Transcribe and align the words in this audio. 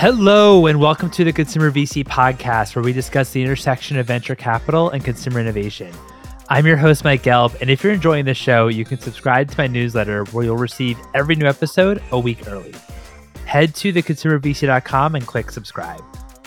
Hello, 0.00 0.64
and 0.64 0.80
welcome 0.80 1.10
to 1.10 1.24
the 1.24 1.32
Consumer 1.34 1.70
VC 1.70 2.02
podcast, 2.02 2.74
where 2.74 2.82
we 2.82 2.90
discuss 2.90 3.32
the 3.32 3.42
intersection 3.42 3.98
of 3.98 4.06
venture 4.06 4.34
capital 4.34 4.88
and 4.88 5.04
consumer 5.04 5.40
innovation. 5.40 5.92
I'm 6.48 6.66
your 6.66 6.78
host, 6.78 7.04
Mike 7.04 7.22
Gelb, 7.22 7.60
and 7.60 7.68
if 7.68 7.84
you're 7.84 7.92
enjoying 7.92 8.24
the 8.24 8.32
show, 8.32 8.68
you 8.68 8.86
can 8.86 8.98
subscribe 8.98 9.50
to 9.50 9.58
my 9.58 9.66
newsletter 9.66 10.24
where 10.32 10.42
you'll 10.42 10.56
receive 10.56 10.98
every 11.12 11.36
new 11.36 11.44
episode 11.44 12.02
a 12.12 12.18
week 12.18 12.48
early. 12.48 12.72
Head 13.44 13.74
to 13.74 13.92
theconsumervc.com 13.92 15.16
and 15.16 15.26
click 15.26 15.50
subscribe. 15.50 16.02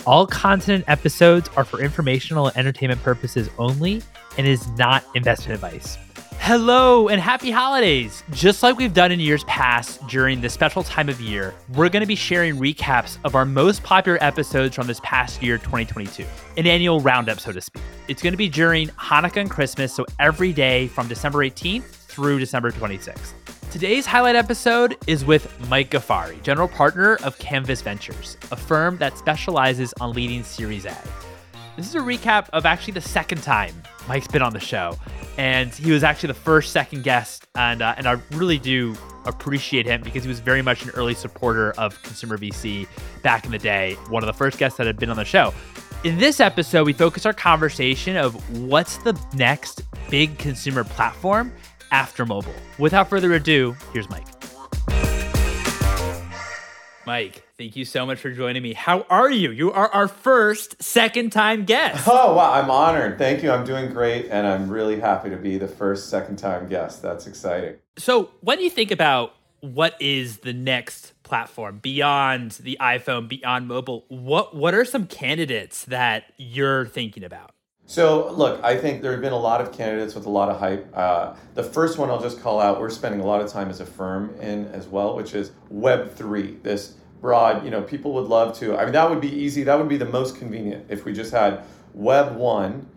All 0.07 0.25
content 0.25 0.83
episodes 0.87 1.47
are 1.55 1.63
for 1.63 1.79
informational 1.79 2.47
and 2.47 2.57
entertainment 2.57 3.03
purposes 3.03 3.51
only 3.59 4.01
and 4.39 4.47
is 4.47 4.67
not 4.69 5.05
investment 5.13 5.63
advice. 5.63 5.99
Hello 6.45 7.07
and 7.07 7.21
happy 7.21 7.51
holidays! 7.51 8.21
Just 8.31 8.63
like 8.63 8.75
we've 8.75 8.93
done 8.93 9.13
in 9.13 9.19
years 9.21 9.45
past 9.45 10.05
during 10.07 10.41
this 10.41 10.51
special 10.51 10.83
time 10.83 11.07
of 11.07 11.21
year, 11.21 11.55
we're 11.69 11.87
going 11.87 12.01
to 12.01 12.05
be 12.05 12.17
sharing 12.17 12.57
recaps 12.57 13.17
of 13.23 13.33
our 13.33 13.45
most 13.45 13.81
popular 13.81 14.17
episodes 14.21 14.75
from 14.75 14.85
this 14.85 14.99
past 15.05 15.41
year, 15.41 15.57
2022. 15.57 16.25
An 16.57 16.67
annual 16.67 16.99
roundup, 16.99 17.39
so 17.39 17.53
to 17.53 17.61
speak. 17.61 17.81
It's 18.09 18.21
going 18.21 18.33
to 18.33 18.37
be 18.37 18.49
during 18.49 18.89
Hanukkah 18.89 19.37
and 19.37 19.49
Christmas, 19.49 19.93
so 19.93 20.05
every 20.19 20.51
day 20.51 20.89
from 20.89 21.07
December 21.07 21.45
18th 21.45 21.83
through 21.83 22.39
December 22.39 22.71
26th. 22.73 23.31
Today's 23.71 24.05
highlight 24.05 24.35
episode 24.35 24.97
is 25.07 25.23
with 25.23 25.49
Mike 25.69 25.91
Ghaffary, 25.91 26.43
general 26.43 26.67
partner 26.67 27.15
of 27.23 27.39
Canvas 27.39 27.81
Ventures, 27.81 28.35
a 28.51 28.57
firm 28.57 28.97
that 28.97 29.17
specializes 29.17 29.93
on 30.01 30.11
leading 30.11 30.43
Series 30.43 30.83
A. 30.83 30.97
This 31.75 31.87
is 31.87 31.95
a 31.95 31.99
recap 31.99 32.49
of 32.53 32.67
actually 32.67 32.93
the 32.93 33.01
second 33.01 33.41
time 33.41 33.73
Mike's 34.07 34.27
been 34.27 34.43
on 34.43 34.53
the 34.53 34.59
show, 34.59 34.95
and 35.37 35.73
he 35.73 35.91
was 35.91 36.03
actually 36.03 36.27
the 36.27 36.35
first 36.35 36.71
second 36.71 37.03
guest, 37.03 37.47
and 37.55 37.81
uh, 37.81 37.95
and 37.97 38.07
I 38.07 38.17
really 38.33 38.59
do 38.59 38.95
appreciate 39.25 39.87
him 39.87 40.03
because 40.03 40.23
he 40.23 40.29
was 40.29 40.39
very 40.39 40.61
much 40.61 40.83
an 40.83 40.91
early 40.91 41.15
supporter 41.15 41.71
of 41.71 41.99
consumer 42.03 42.37
VC 42.37 42.87
back 43.23 43.45
in 43.45 43.51
the 43.51 43.57
day. 43.57 43.95
One 44.09 44.21
of 44.21 44.27
the 44.27 44.33
first 44.33 44.59
guests 44.59 44.77
that 44.77 44.85
had 44.85 44.97
been 44.97 45.09
on 45.09 45.15
the 45.15 45.25
show. 45.25 45.51
In 46.03 46.17
this 46.17 46.39
episode, 46.39 46.85
we 46.85 46.93
focus 46.93 47.25
our 47.25 47.33
conversation 47.33 48.17
of 48.17 48.35
what's 48.59 48.97
the 48.97 49.19
next 49.33 49.81
big 50.11 50.37
consumer 50.37 50.83
platform 50.83 51.51
after 51.91 52.25
mobile. 52.25 52.53
Without 52.77 53.09
further 53.09 53.33
ado, 53.33 53.75
here's 53.93 54.09
Mike. 54.09 54.27
Mike, 57.05 57.43
thank 57.57 57.75
you 57.75 57.85
so 57.85 58.05
much 58.05 58.19
for 58.19 58.31
joining 58.31 58.63
me. 58.63 58.73
How 58.73 59.05
are 59.09 59.31
you? 59.31 59.51
You 59.51 59.71
are 59.71 59.89
our 59.89 60.07
first 60.07 60.81
second 60.81 61.31
time 61.31 61.65
guest. 61.65 62.07
Oh, 62.07 62.35
wow. 62.35 62.53
I'm 62.53 62.69
honored. 62.69 63.17
Thank 63.17 63.43
you. 63.43 63.51
I'm 63.51 63.65
doing 63.65 63.91
great. 63.91 64.27
And 64.29 64.45
I'm 64.45 64.69
really 64.69 64.99
happy 64.99 65.29
to 65.29 65.37
be 65.37 65.57
the 65.57 65.67
first 65.67 66.09
second 66.09 66.37
time 66.37 66.67
guest. 66.67 67.01
That's 67.01 67.27
exciting. 67.27 67.75
So, 67.97 68.31
when 68.41 68.59
you 68.59 68.69
think 68.69 68.91
about 68.91 69.35
what 69.61 69.95
is 70.01 70.39
the 70.39 70.53
next 70.53 71.13
platform 71.23 71.79
beyond 71.79 72.51
the 72.51 72.77
iPhone, 72.81 73.29
beyond 73.29 73.67
mobile, 73.67 74.05
what, 74.09 74.55
what 74.55 74.73
are 74.73 74.83
some 74.83 75.07
candidates 75.07 75.85
that 75.85 76.25
you're 76.37 76.85
thinking 76.87 77.23
about? 77.23 77.51
So, 77.85 78.31
look, 78.31 78.63
I 78.63 78.77
think 78.77 79.01
there 79.01 79.11
have 79.11 79.21
been 79.21 79.33
a 79.33 79.39
lot 79.39 79.61
of 79.61 79.71
candidates 79.71 80.15
with 80.15 80.25
a 80.25 80.29
lot 80.29 80.49
of 80.49 80.59
hype. 80.59 80.89
Uh, 80.93 81.35
the 81.53 81.63
first 81.63 81.97
one 81.97 82.09
I'll 82.09 82.21
just 82.21 82.41
call 82.41 82.59
out, 82.59 82.79
we're 82.79 82.89
spending 82.89 83.19
a 83.19 83.25
lot 83.25 83.41
of 83.41 83.51
time 83.51 83.69
as 83.69 83.81
a 83.81 83.85
firm 83.85 84.33
in 84.39 84.65
as 84.67 84.87
well, 84.87 85.15
which 85.15 85.35
is 85.35 85.51
Web3. 85.71 86.63
This 86.63 86.95
broad, 87.23 87.65
you 87.65 87.71
know, 87.71 87.81
people 87.81 88.13
would 88.13 88.27
love 88.27 88.55
to. 88.59 88.77
I 88.77 88.83
mean, 88.83 88.93
that 88.93 89.09
would 89.09 89.21
be 89.21 89.33
easy. 89.33 89.63
That 89.63 89.79
would 89.79 89.89
be 89.89 89.97
the 89.97 90.05
most 90.05 90.37
convenient 90.37 90.85
if 90.89 91.05
we 91.05 91.13
just 91.13 91.31
had 91.31 91.63
Web 91.95 92.35
1 92.35 92.87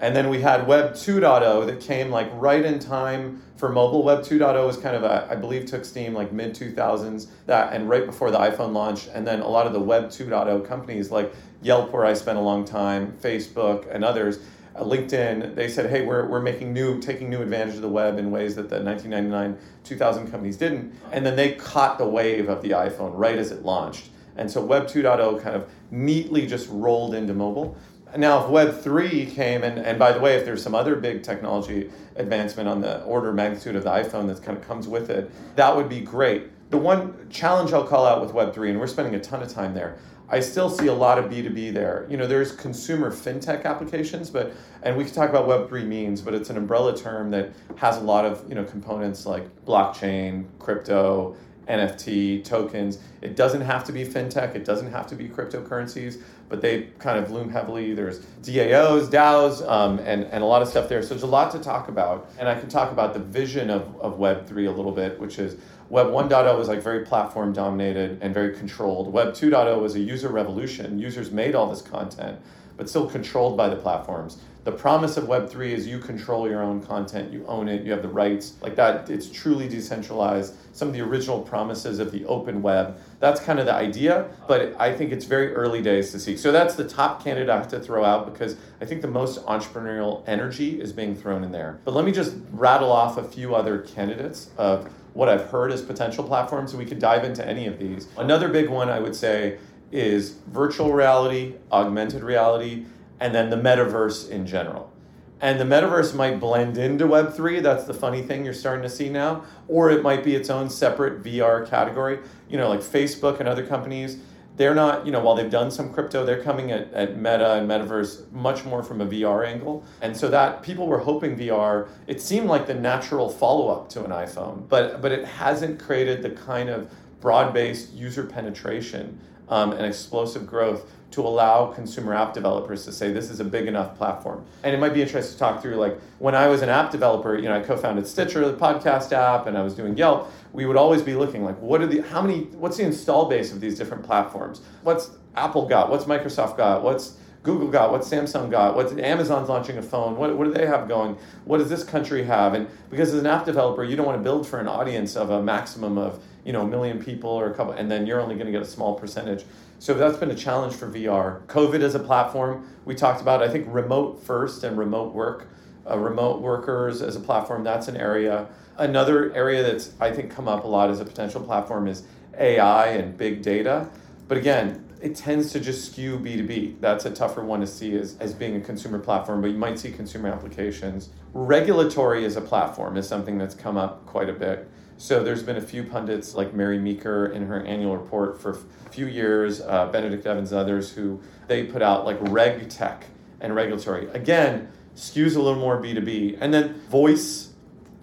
and 0.00 0.14
then 0.14 0.28
we 0.28 0.40
had 0.42 0.66
Web 0.66 0.92
2.0 0.92 1.66
that 1.66 1.80
came 1.80 2.10
like 2.10 2.28
right 2.34 2.64
in 2.64 2.78
time 2.78 3.42
for 3.56 3.70
mobile. 3.70 4.02
Web 4.02 4.20
2.0 4.20 4.66
was 4.66 4.76
kind 4.76 4.94
of, 4.94 5.04
a, 5.04 5.26
I 5.30 5.36
believe, 5.36 5.64
took 5.64 5.84
steam 5.84 6.12
like 6.12 6.32
mid 6.32 6.54
2000s 6.54 7.28
that 7.46 7.72
and 7.72 7.88
right 7.88 8.04
before 8.04 8.30
the 8.30 8.38
iPhone 8.38 8.72
launch. 8.72 9.08
And 9.14 9.26
then 9.26 9.40
a 9.40 9.48
lot 9.48 9.66
of 9.66 9.72
the 9.72 9.80
Web 9.80 10.08
2.0 10.08 10.66
companies 10.66 11.10
like 11.10 11.32
Yelp, 11.62 11.92
where 11.92 12.04
I 12.04 12.12
spent 12.12 12.36
a 12.36 12.42
long 12.42 12.64
time, 12.64 13.16
Facebook, 13.22 13.86
and 13.90 14.04
others, 14.04 14.40
uh, 14.76 14.84
LinkedIn, 14.84 15.54
they 15.54 15.68
said, 15.68 15.90
hey, 15.90 16.04
we're, 16.04 16.26
we're 16.26 16.40
making 16.40 16.72
new, 16.72 17.00
taking 17.00 17.30
new 17.30 17.42
advantage 17.42 17.76
of 17.76 17.82
the 17.82 17.88
web 17.88 18.18
in 18.18 18.30
ways 18.30 18.54
that 18.56 18.68
the 18.68 18.82
1999, 18.82 19.58
2000 19.84 20.30
companies 20.30 20.56
didn't. 20.56 20.94
And 21.12 21.24
then 21.24 21.36
they 21.36 21.52
caught 21.52 21.98
the 21.98 22.06
wave 22.06 22.48
of 22.48 22.62
the 22.62 22.70
iPhone 22.70 23.12
right 23.14 23.38
as 23.38 23.50
it 23.50 23.62
launched. 23.62 24.10
And 24.36 24.50
so 24.50 24.64
Web 24.64 24.86
2.0 24.86 25.42
kind 25.42 25.56
of 25.56 25.68
neatly 25.90 26.46
just 26.46 26.68
rolled 26.70 27.14
into 27.14 27.34
mobile. 27.34 27.76
Now, 28.16 28.44
if 28.44 28.50
Web 28.50 28.80
3 28.80 29.26
came, 29.26 29.62
and, 29.62 29.78
and 29.78 29.98
by 29.98 30.12
the 30.12 30.20
way, 30.20 30.36
if 30.36 30.44
there's 30.44 30.62
some 30.62 30.74
other 30.74 30.96
big 30.96 31.22
technology 31.22 31.90
advancement 32.16 32.68
on 32.68 32.80
the 32.80 33.02
order 33.02 33.30
of 33.30 33.34
magnitude 33.34 33.76
of 33.76 33.84
the 33.84 33.90
iPhone 33.90 34.26
that 34.28 34.42
kind 34.42 34.56
of 34.56 34.66
comes 34.66 34.86
with 34.86 35.10
it, 35.10 35.30
that 35.56 35.74
would 35.74 35.88
be 35.88 36.00
great. 36.00 36.50
The 36.70 36.78
one 36.78 37.28
challenge 37.30 37.72
I'll 37.72 37.86
call 37.86 38.06
out 38.06 38.20
with 38.20 38.32
Web 38.32 38.54
3, 38.54 38.70
and 38.70 38.80
we're 38.80 38.86
spending 38.86 39.14
a 39.14 39.20
ton 39.20 39.42
of 39.42 39.48
time 39.48 39.74
there, 39.74 39.98
I 40.28 40.40
still 40.40 40.68
see 40.68 40.88
a 40.88 40.94
lot 40.94 41.18
of 41.18 41.26
B2B 41.26 41.72
there. 41.72 42.06
You 42.10 42.16
know, 42.16 42.26
there's 42.26 42.52
consumer 42.52 43.12
fintech 43.12 43.64
applications, 43.64 44.28
but 44.28 44.52
and 44.82 44.96
we 44.96 45.04
can 45.04 45.14
talk 45.14 45.30
about 45.30 45.46
Web3 45.46 45.86
means, 45.86 46.20
but 46.20 46.34
it's 46.34 46.50
an 46.50 46.56
umbrella 46.56 46.96
term 46.96 47.30
that 47.30 47.52
has 47.76 47.96
a 47.98 48.00
lot 48.00 48.24
of, 48.24 48.48
you 48.48 48.54
know, 48.54 48.64
components 48.64 49.24
like 49.24 49.44
blockchain, 49.64 50.46
crypto, 50.58 51.36
NFT, 51.68 52.44
tokens. 52.44 52.98
It 53.20 53.36
doesn't 53.36 53.60
have 53.60 53.84
to 53.84 53.92
be 53.92 54.04
fintech, 54.04 54.54
it 54.54 54.64
doesn't 54.64 54.90
have 54.90 55.06
to 55.08 55.14
be 55.14 55.28
cryptocurrencies, 55.28 56.20
but 56.48 56.60
they 56.60 56.88
kind 56.98 57.18
of 57.18 57.30
loom 57.30 57.48
heavily. 57.50 57.94
There's 57.94 58.20
DAOs, 58.42 59.08
DAOs, 59.08 59.68
um, 59.68 59.98
and, 60.00 60.24
and 60.24 60.42
a 60.42 60.46
lot 60.46 60.62
of 60.62 60.68
stuff 60.68 60.88
there. 60.88 61.02
So 61.02 61.10
there's 61.10 61.22
a 61.22 61.26
lot 61.26 61.50
to 61.52 61.58
talk 61.58 61.88
about. 61.88 62.30
And 62.38 62.48
I 62.48 62.58
can 62.58 62.68
talk 62.68 62.92
about 62.92 63.14
the 63.14 63.20
vision 63.20 63.70
of, 63.70 64.00
of 64.00 64.18
Web3 64.18 64.50
a 64.68 64.70
little 64.70 64.92
bit, 64.92 65.18
which 65.18 65.38
is 65.38 65.56
Web 65.88 66.08
1.0 66.08 66.58
was 66.58 66.68
like 66.68 66.82
very 66.82 67.04
platform 67.04 67.52
dominated 67.52 68.18
and 68.20 68.34
very 68.34 68.56
controlled. 68.56 69.12
Web 69.12 69.34
2.0 69.34 69.80
was 69.80 69.94
a 69.94 70.00
user 70.00 70.28
revolution. 70.28 70.98
Users 70.98 71.30
made 71.30 71.54
all 71.54 71.70
this 71.70 71.82
content, 71.82 72.40
but 72.76 72.88
still 72.88 73.08
controlled 73.08 73.56
by 73.56 73.68
the 73.68 73.76
platforms. 73.76 74.38
The 74.66 74.72
promise 74.72 75.16
of 75.16 75.28
Web 75.28 75.48
3 75.48 75.72
is 75.72 75.86
you 75.86 76.00
control 76.00 76.50
your 76.50 76.60
own 76.60 76.82
content, 76.82 77.32
you 77.32 77.46
own 77.46 77.68
it, 77.68 77.84
you 77.84 77.92
have 77.92 78.02
the 78.02 78.08
rights. 78.08 78.54
Like 78.60 78.74
that, 78.74 79.08
it's 79.08 79.30
truly 79.30 79.68
decentralized. 79.68 80.56
Some 80.72 80.88
of 80.88 80.94
the 80.94 81.02
original 81.02 81.40
promises 81.40 82.00
of 82.00 82.10
the 82.10 82.24
open 82.24 82.62
web. 82.62 82.98
That's 83.20 83.40
kind 83.40 83.60
of 83.60 83.66
the 83.66 83.74
idea, 83.74 84.28
but 84.48 84.74
I 84.76 84.92
think 84.92 85.12
it's 85.12 85.24
very 85.24 85.54
early 85.54 85.82
days 85.82 86.10
to 86.10 86.18
see. 86.18 86.36
So 86.36 86.50
that's 86.50 86.74
the 86.74 86.82
top 86.82 87.22
candidate 87.22 87.48
I 87.48 87.58
have 87.58 87.68
to 87.68 87.78
throw 87.78 88.04
out 88.04 88.26
because 88.32 88.56
I 88.80 88.86
think 88.86 89.02
the 89.02 89.08
most 89.08 89.40
entrepreneurial 89.46 90.24
energy 90.26 90.80
is 90.80 90.92
being 90.92 91.14
thrown 91.14 91.44
in 91.44 91.52
there. 91.52 91.78
But 91.84 91.94
let 91.94 92.04
me 92.04 92.10
just 92.10 92.34
rattle 92.50 92.90
off 92.90 93.18
a 93.18 93.22
few 93.22 93.54
other 93.54 93.82
candidates 93.82 94.50
of 94.58 94.92
what 95.12 95.28
I've 95.28 95.48
heard 95.48 95.70
as 95.70 95.80
potential 95.80 96.24
platforms, 96.24 96.74
we 96.74 96.86
could 96.86 96.98
dive 96.98 97.22
into 97.22 97.46
any 97.46 97.68
of 97.68 97.78
these. 97.78 98.08
Another 98.18 98.48
big 98.48 98.68
one 98.68 98.88
I 98.88 98.98
would 98.98 99.14
say 99.14 99.58
is 99.92 100.38
virtual 100.48 100.92
reality, 100.92 101.54
augmented 101.70 102.24
reality, 102.24 102.84
and 103.20 103.34
then 103.34 103.50
the 103.50 103.56
metaverse 103.56 104.28
in 104.30 104.46
general. 104.46 104.92
And 105.40 105.60
the 105.60 105.64
metaverse 105.64 106.14
might 106.14 106.40
blend 106.40 106.78
into 106.78 107.04
Web3. 107.04 107.62
That's 107.62 107.84
the 107.84 107.92
funny 107.92 108.22
thing 108.22 108.44
you're 108.44 108.54
starting 108.54 108.82
to 108.82 108.88
see 108.88 109.10
now. 109.10 109.44
Or 109.68 109.90
it 109.90 110.02
might 110.02 110.24
be 110.24 110.34
its 110.34 110.48
own 110.48 110.70
separate 110.70 111.22
VR 111.22 111.68
category. 111.68 112.20
You 112.48 112.56
know, 112.56 112.70
like 112.70 112.80
Facebook 112.80 113.38
and 113.38 113.48
other 113.48 113.66
companies 113.66 114.18
they're 114.56 114.74
not, 114.74 115.04
you 115.04 115.12
know, 115.12 115.20
while 115.20 115.34
they've 115.34 115.50
done 115.50 115.70
some 115.70 115.92
crypto, 115.92 116.24
they're 116.24 116.42
coming 116.42 116.70
at, 116.70 116.92
at 116.92 117.16
Meta 117.16 117.54
and 117.54 117.68
Metaverse 117.68 118.30
much 118.32 118.64
more 118.64 118.82
from 118.82 119.00
a 119.02 119.06
VR 119.06 119.46
angle. 119.46 119.84
And 120.00 120.16
so 120.16 120.28
that 120.28 120.62
people 120.62 120.86
were 120.86 120.98
hoping 120.98 121.36
VR, 121.36 121.88
it 122.06 122.20
seemed 122.22 122.48
like 122.48 122.66
the 122.66 122.74
natural 122.74 123.28
follow 123.28 123.68
up 123.68 123.88
to 123.90 124.04
an 124.04 124.10
iPhone, 124.10 124.66
but, 124.68 125.02
but 125.02 125.12
it 125.12 125.26
hasn't 125.26 125.78
created 125.78 126.22
the 126.22 126.30
kind 126.30 126.70
of 126.70 126.90
broad 127.20 127.52
based 127.52 127.92
user 127.92 128.24
penetration 128.24 129.20
um, 129.48 129.72
and 129.72 129.84
explosive 129.84 130.46
growth 130.46 130.90
to 131.12 131.22
allow 131.22 131.66
consumer 131.66 132.14
app 132.14 132.34
developers 132.34 132.84
to 132.84 132.92
say 132.92 133.12
this 133.12 133.30
is 133.30 133.40
a 133.40 133.44
big 133.44 133.66
enough 133.66 133.96
platform. 133.96 134.44
And 134.62 134.74
it 134.74 134.78
might 134.78 134.92
be 134.92 135.02
interesting 135.02 135.32
to 135.32 135.38
talk 135.38 135.62
through 135.62 135.76
like 135.76 135.98
when 136.18 136.34
I 136.34 136.48
was 136.48 136.62
an 136.62 136.68
app 136.68 136.90
developer, 136.90 137.36
you 137.36 137.48
know, 137.48 137.58
I 137.58 137.62
co-founded 137.62 138.06
Stitcher, 138.06 138.44
the 138.50 138.56
podcast 138.56 139.12
app, 139.12 139.46
and 139.46 139.56
I 139.56 139.62
was 139.62 139.74
doing 139.74 139.96
Yelp, 139.96 140.30
we 140.52 140.66
would 140.66 140.76
always 140.76 141.02
be 141.02 141.14
looking 141.14 141.44
like 141.44 141.60
what 141.60 141.80
are 141.80 141.86
the 141.86 142.00
how 142.00 142.20
many 142.20 142.44
what's 142.54 142.76
the 142.76 142.84
install 142.84 143.28
base 143.28 143.52
of 143.52 143.60
these 143.60 143.78
different 143.78 144.04
platforms? 144.04 144.60
What's 144.82 145.10
Apple 145.36 145.66
got? 145.66 145.90
What's 145.90 146.04
Microsoft 146.04 146.56
got? 146.56 146.82
What's 146.82 147.16
Google 147.46 147.68
got, 147.68 147.92
what 147.92 148.00
Samsung 148.00 148.50
got, 148.50 148.74
what 148.74 148.98
Amazon's 148.98 149.48
launching 149.48 149.78
a 149.78 149.82
phone, 149.82 150.16
what, 150.16 150.36
what 150.36 150.46
do 150.46 150.52
they 150.52 150.66
have 150.66 150.88
going, 150.88 151.16
what 151.44 151.58
does 151.58 151.70
this 151.70 151.84
country 151.84 152.24
have? 152.24 152.54
And 152.54 152.66
because 152.90 153.14
as 153.14 153.20
an 153.20 153.26
app 153.26 153.44
developer, 153.44 153.84
you 153.84 153.94
don't 153.94 154.04
want 154.04 154.18
to 154.18 154.22
build 154.22 154.48
for 154.48 154.58
an 154.58 154.66
audience 154.66 155.14
of 155.14 155.30
a 155.30 155.40
maximum 155.40 155.96
of 155.96 156.20
you 156.46 156.52
know 156.52 156.62
a 156.62 156.66
million 156.66 157.02
people 157.02 157.28
or 157.28 157.50
a 157.50 157.54
couple, 157.54 157.72
and 157.72 157.90
then 157.90 158.06
you're 158.06 158.20
only 158.20 158.36
going 158.36 158.46
to 158.46 158.52
get 158.52 158.62
a 158.62 158.70
small 158.70 158.94
percentage. 158.94 159.44
So 159.80 159.94
that's 159.94 160.16
been 160.16 160.30
a 160.30 160.34
challenge 160.34 160.74
for 160.74 160.88
VR. 160.88 161.44
COVID 161.46 161.82
as 161.82 161.96
a 161.96 161.98
platform, 161.98 162.66
we 162.84 162.94
talked 162.94 163.20
about, 163.20 163.42
I 163.42 163.48
think 163.48 163.66
remote 163.68 164.22
first 164.22 164.62
and 164.62 164.78
remote 164.78 165.12
work, 165.12 165.48
uh, 165.90 165.98
remote 165.98 166.40
workers 166.40 167.02
as 167.02 167.16
a 167.16 167.20
platform, 167.20 167.64
that's 167.64 167.88
an 167.88 167.96
area. 167.96 168.46
Another 168.78 169.34
area 169.34 169.62
that's 169.62 169.92
I 170.00 170.12
think 170.12 170.30
come 170.30 170.46
up 170.46 170.64
a 170.64 170.68
lot 170.68 170.88
as 170.88 171.00
a 171.00 171.04
potential 171.04 171.42
platform 171.42 171.88
is 171.88 172.04
AI 172.38 172.88
and 172.88 173.18
big 173.18 173.42
data. 173.42 173.88
But 174.28 174.38
again, 174.38 174.84
it 175.02 175.16
tends 175.16 175.52
to 175.52 175.60
just 175.60 175.92
skew 175.92 176.18
B2B. 176.18 176.80
That's 176.80 177.04
a 177.06 177.10
tougher 177.10 177.44
one 177.44 177.60
to 177.60 177.66
see 177.66 177.96
as, 177.96 178.16
as 178.18 178.34
being 178.34 178.56
a 178.56 178.60
consumer 178.60 178.98
platform, 178.98 179.42
but 179.42 179.50
you 179.50 179.58
might 179.58 179.78
see 179.78 179.90
consumer 179.90 180.28
applications. 180.28 181.10
Regulatory 181.32 182.24
as 182.24 182.36
a 182.36 182.40
platform 182.40 182.96
is 182.96 183.06
something 183.06 183.36
that's 183.36 183.54
come 183.54 183.76
up 183.76 184.06
quite 184.06 184.28
a 184.28 184.32
bit. 184.32 184.68
So 184.98 185.22
there's 185.22 185.42
been 185.42 185.56
a 185.56 185.62
few 185.62 185.84
pundits 185.84 186.34
like 186.34 186.54
Mary 186.54 186.78
Meeker 186.78 187.26
in 187.26 187.46
her 187.46 187.62
annual 187.64 187.96
report 187.96 188.40
for 188.40 188.52
a 188.52 188.90
few 188.90 189.06
years, 189.06 189.60
uh, 189.60 189.86
Benedict 189.92 190.24
Evans, 190.24 190.52
others 190.52 190.90
who 190.90 191.20
they 191.48 191.64
put 191.64 191.82
out 191.82 192.06
like 192.06 192.16
reg 192.20 192.68
tech 192.70 193.04
and 193.40 193.54
regulatory. 193.54 194.08
Again, 194.08 194.68
skews 194.94 195.36
a 195.36 195.40
little 195.40 195.60
more 195.60 195.80
B2B. 195.80 196.38
And 196.40 196.52
then 196.52 196.80
voice 196.88 197.50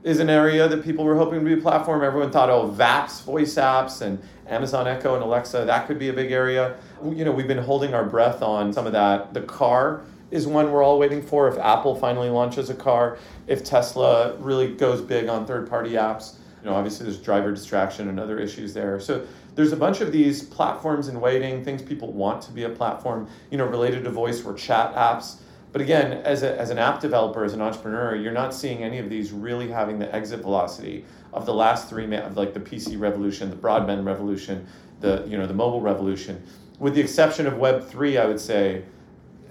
is 0.04 0.20
an 0.20 0.30
area 0.30 0.68
that 0.68 0.84
people 0.84 1.04
were 1.04 1.16
hoping 1.16 1.40
to 1.40 1.46
be 1.46 1.54
a 1.54 1.58
platform. 1.58 2.04
Everyone 2.04 2.30
thought, 2.30 2.50
oh, 2.50 2.70
VAPs, 2.70 3.24
voice 3.24 3.56
apps, 3.56 4.02
and 4.02 4.22
Amazon 4.48 4.88
Echo 4.88 5.16
and 5.16 5.24
Alexa, 5.24 5.64
that 5.66 5.88
could 5.88 5.98
be 5.98 6.10
a 6.10 6.14
big 6.14 6.32
area. 6.32 6.76
You 7.04 7.26
know, 7.26 7.32
we've 7.32 7.48
been 7.48 7.58
holding 7.58 7.94
our 7.94 8.04
breath 8.04 8.42
on 8.44 8.72
some 8.72 8.86
of 8.86 8.92
that. 8.92 9.34
The 9.34 9.42
car 9.42 10.04
is 10.30 10.46
one 10.46 10.72
we're 10.72 10.84
all 10.84 11.00
waiting 11.00 11.22
for. 11.22 11.48
If 11.48 11.58
Apple 11.58 11.96
finally 11.96 12.30
launches 12.30 12.70
a 12.70 12.76
car, 12.76 13.18
if 13.48 13.64
Tesla 13.64 14.36
really 14.38 14.76
goes 14.76 15.02
big 15.02 15.30
on 15.30 15.46
third 15.46 15.70
party 15.70 15.92
apps, 15.92 16.36
you 16.64 16.70
know, 16.70 16.76
obviously 16.76 17.06
there's 17.06 17.18
driver 17.18 17.52
distraction 17.52 18.08
and 18.08 18.20
other 18.20 18.40
issues 18.40 18.74
there. 18.74 19.00
So 19.00 19.26
there's 19.56 19.74
a 19.74 19.78
bunch 19.78 20.00
of 20.00 20.14
these 20.14 20.44
platforms 20.44 21.10
in 21.10 21.20
waiting, 21.20 21.64
things 21.64 21.82
people 21.82 22.14
want 22.14 22.42
to 22.44 22.52
be 22.52 22.64
a 22.64 22.70
platform, 22.70 23.28
you 23.52 23.58
know, 23.58 23.66
related 23.66 24.06
to 24.06 24.10
voice 24.10 24.44
or 24.46 24.54
chat 24.54 24.96
apps. 24.96 25.42
But 25.74 25.82
again, 25.82 26.14
as, 26.14 26.44
a, 26.44 26.58
as 26.58 26.70
an 26.70 26.78
app 26.78 27.02
developer, 27.02 27.44
as 27.44 27.54
an 27.54 27.62
entrepreneur, 27.62 28.16
you're 28.16 28.32
not 28.32 28.54
seeing 28.54 28.84
any 28.84 29.00
of 29.00 29.10
these 29.10 29.32
really 29.32 29.70
having 29.70 30.00
the 30.00 30.14
exit 30.16 30.42
velocity 30.42 31.04
of 31.34 31.46
the 31.46 31.54
last 31.54 31.90
three, 31.90 32.06
of 32.16 32.38
like 32.38 32.54
the 32.54 32.60
PC 32.60 32.98
revolution, 32.98 33.50
the 33.50 33.56
broadband 33.56 34.06
revolution, 34.06 34.66
the 35.00 35.26
you 35.28 35.36
know 35.36 35.48
the 35.48 35.54
mobile 35.54 35.82
revolution. 35.82 36.42
With 36.80 36.94
the 36.94 37.02
exception 37.02 37.48
of 37.48 37.58
Web 37.58 37.88
three, 37.88 38.20
I 38.20 38.26
would 38.26 38.40
say 38.40 38.84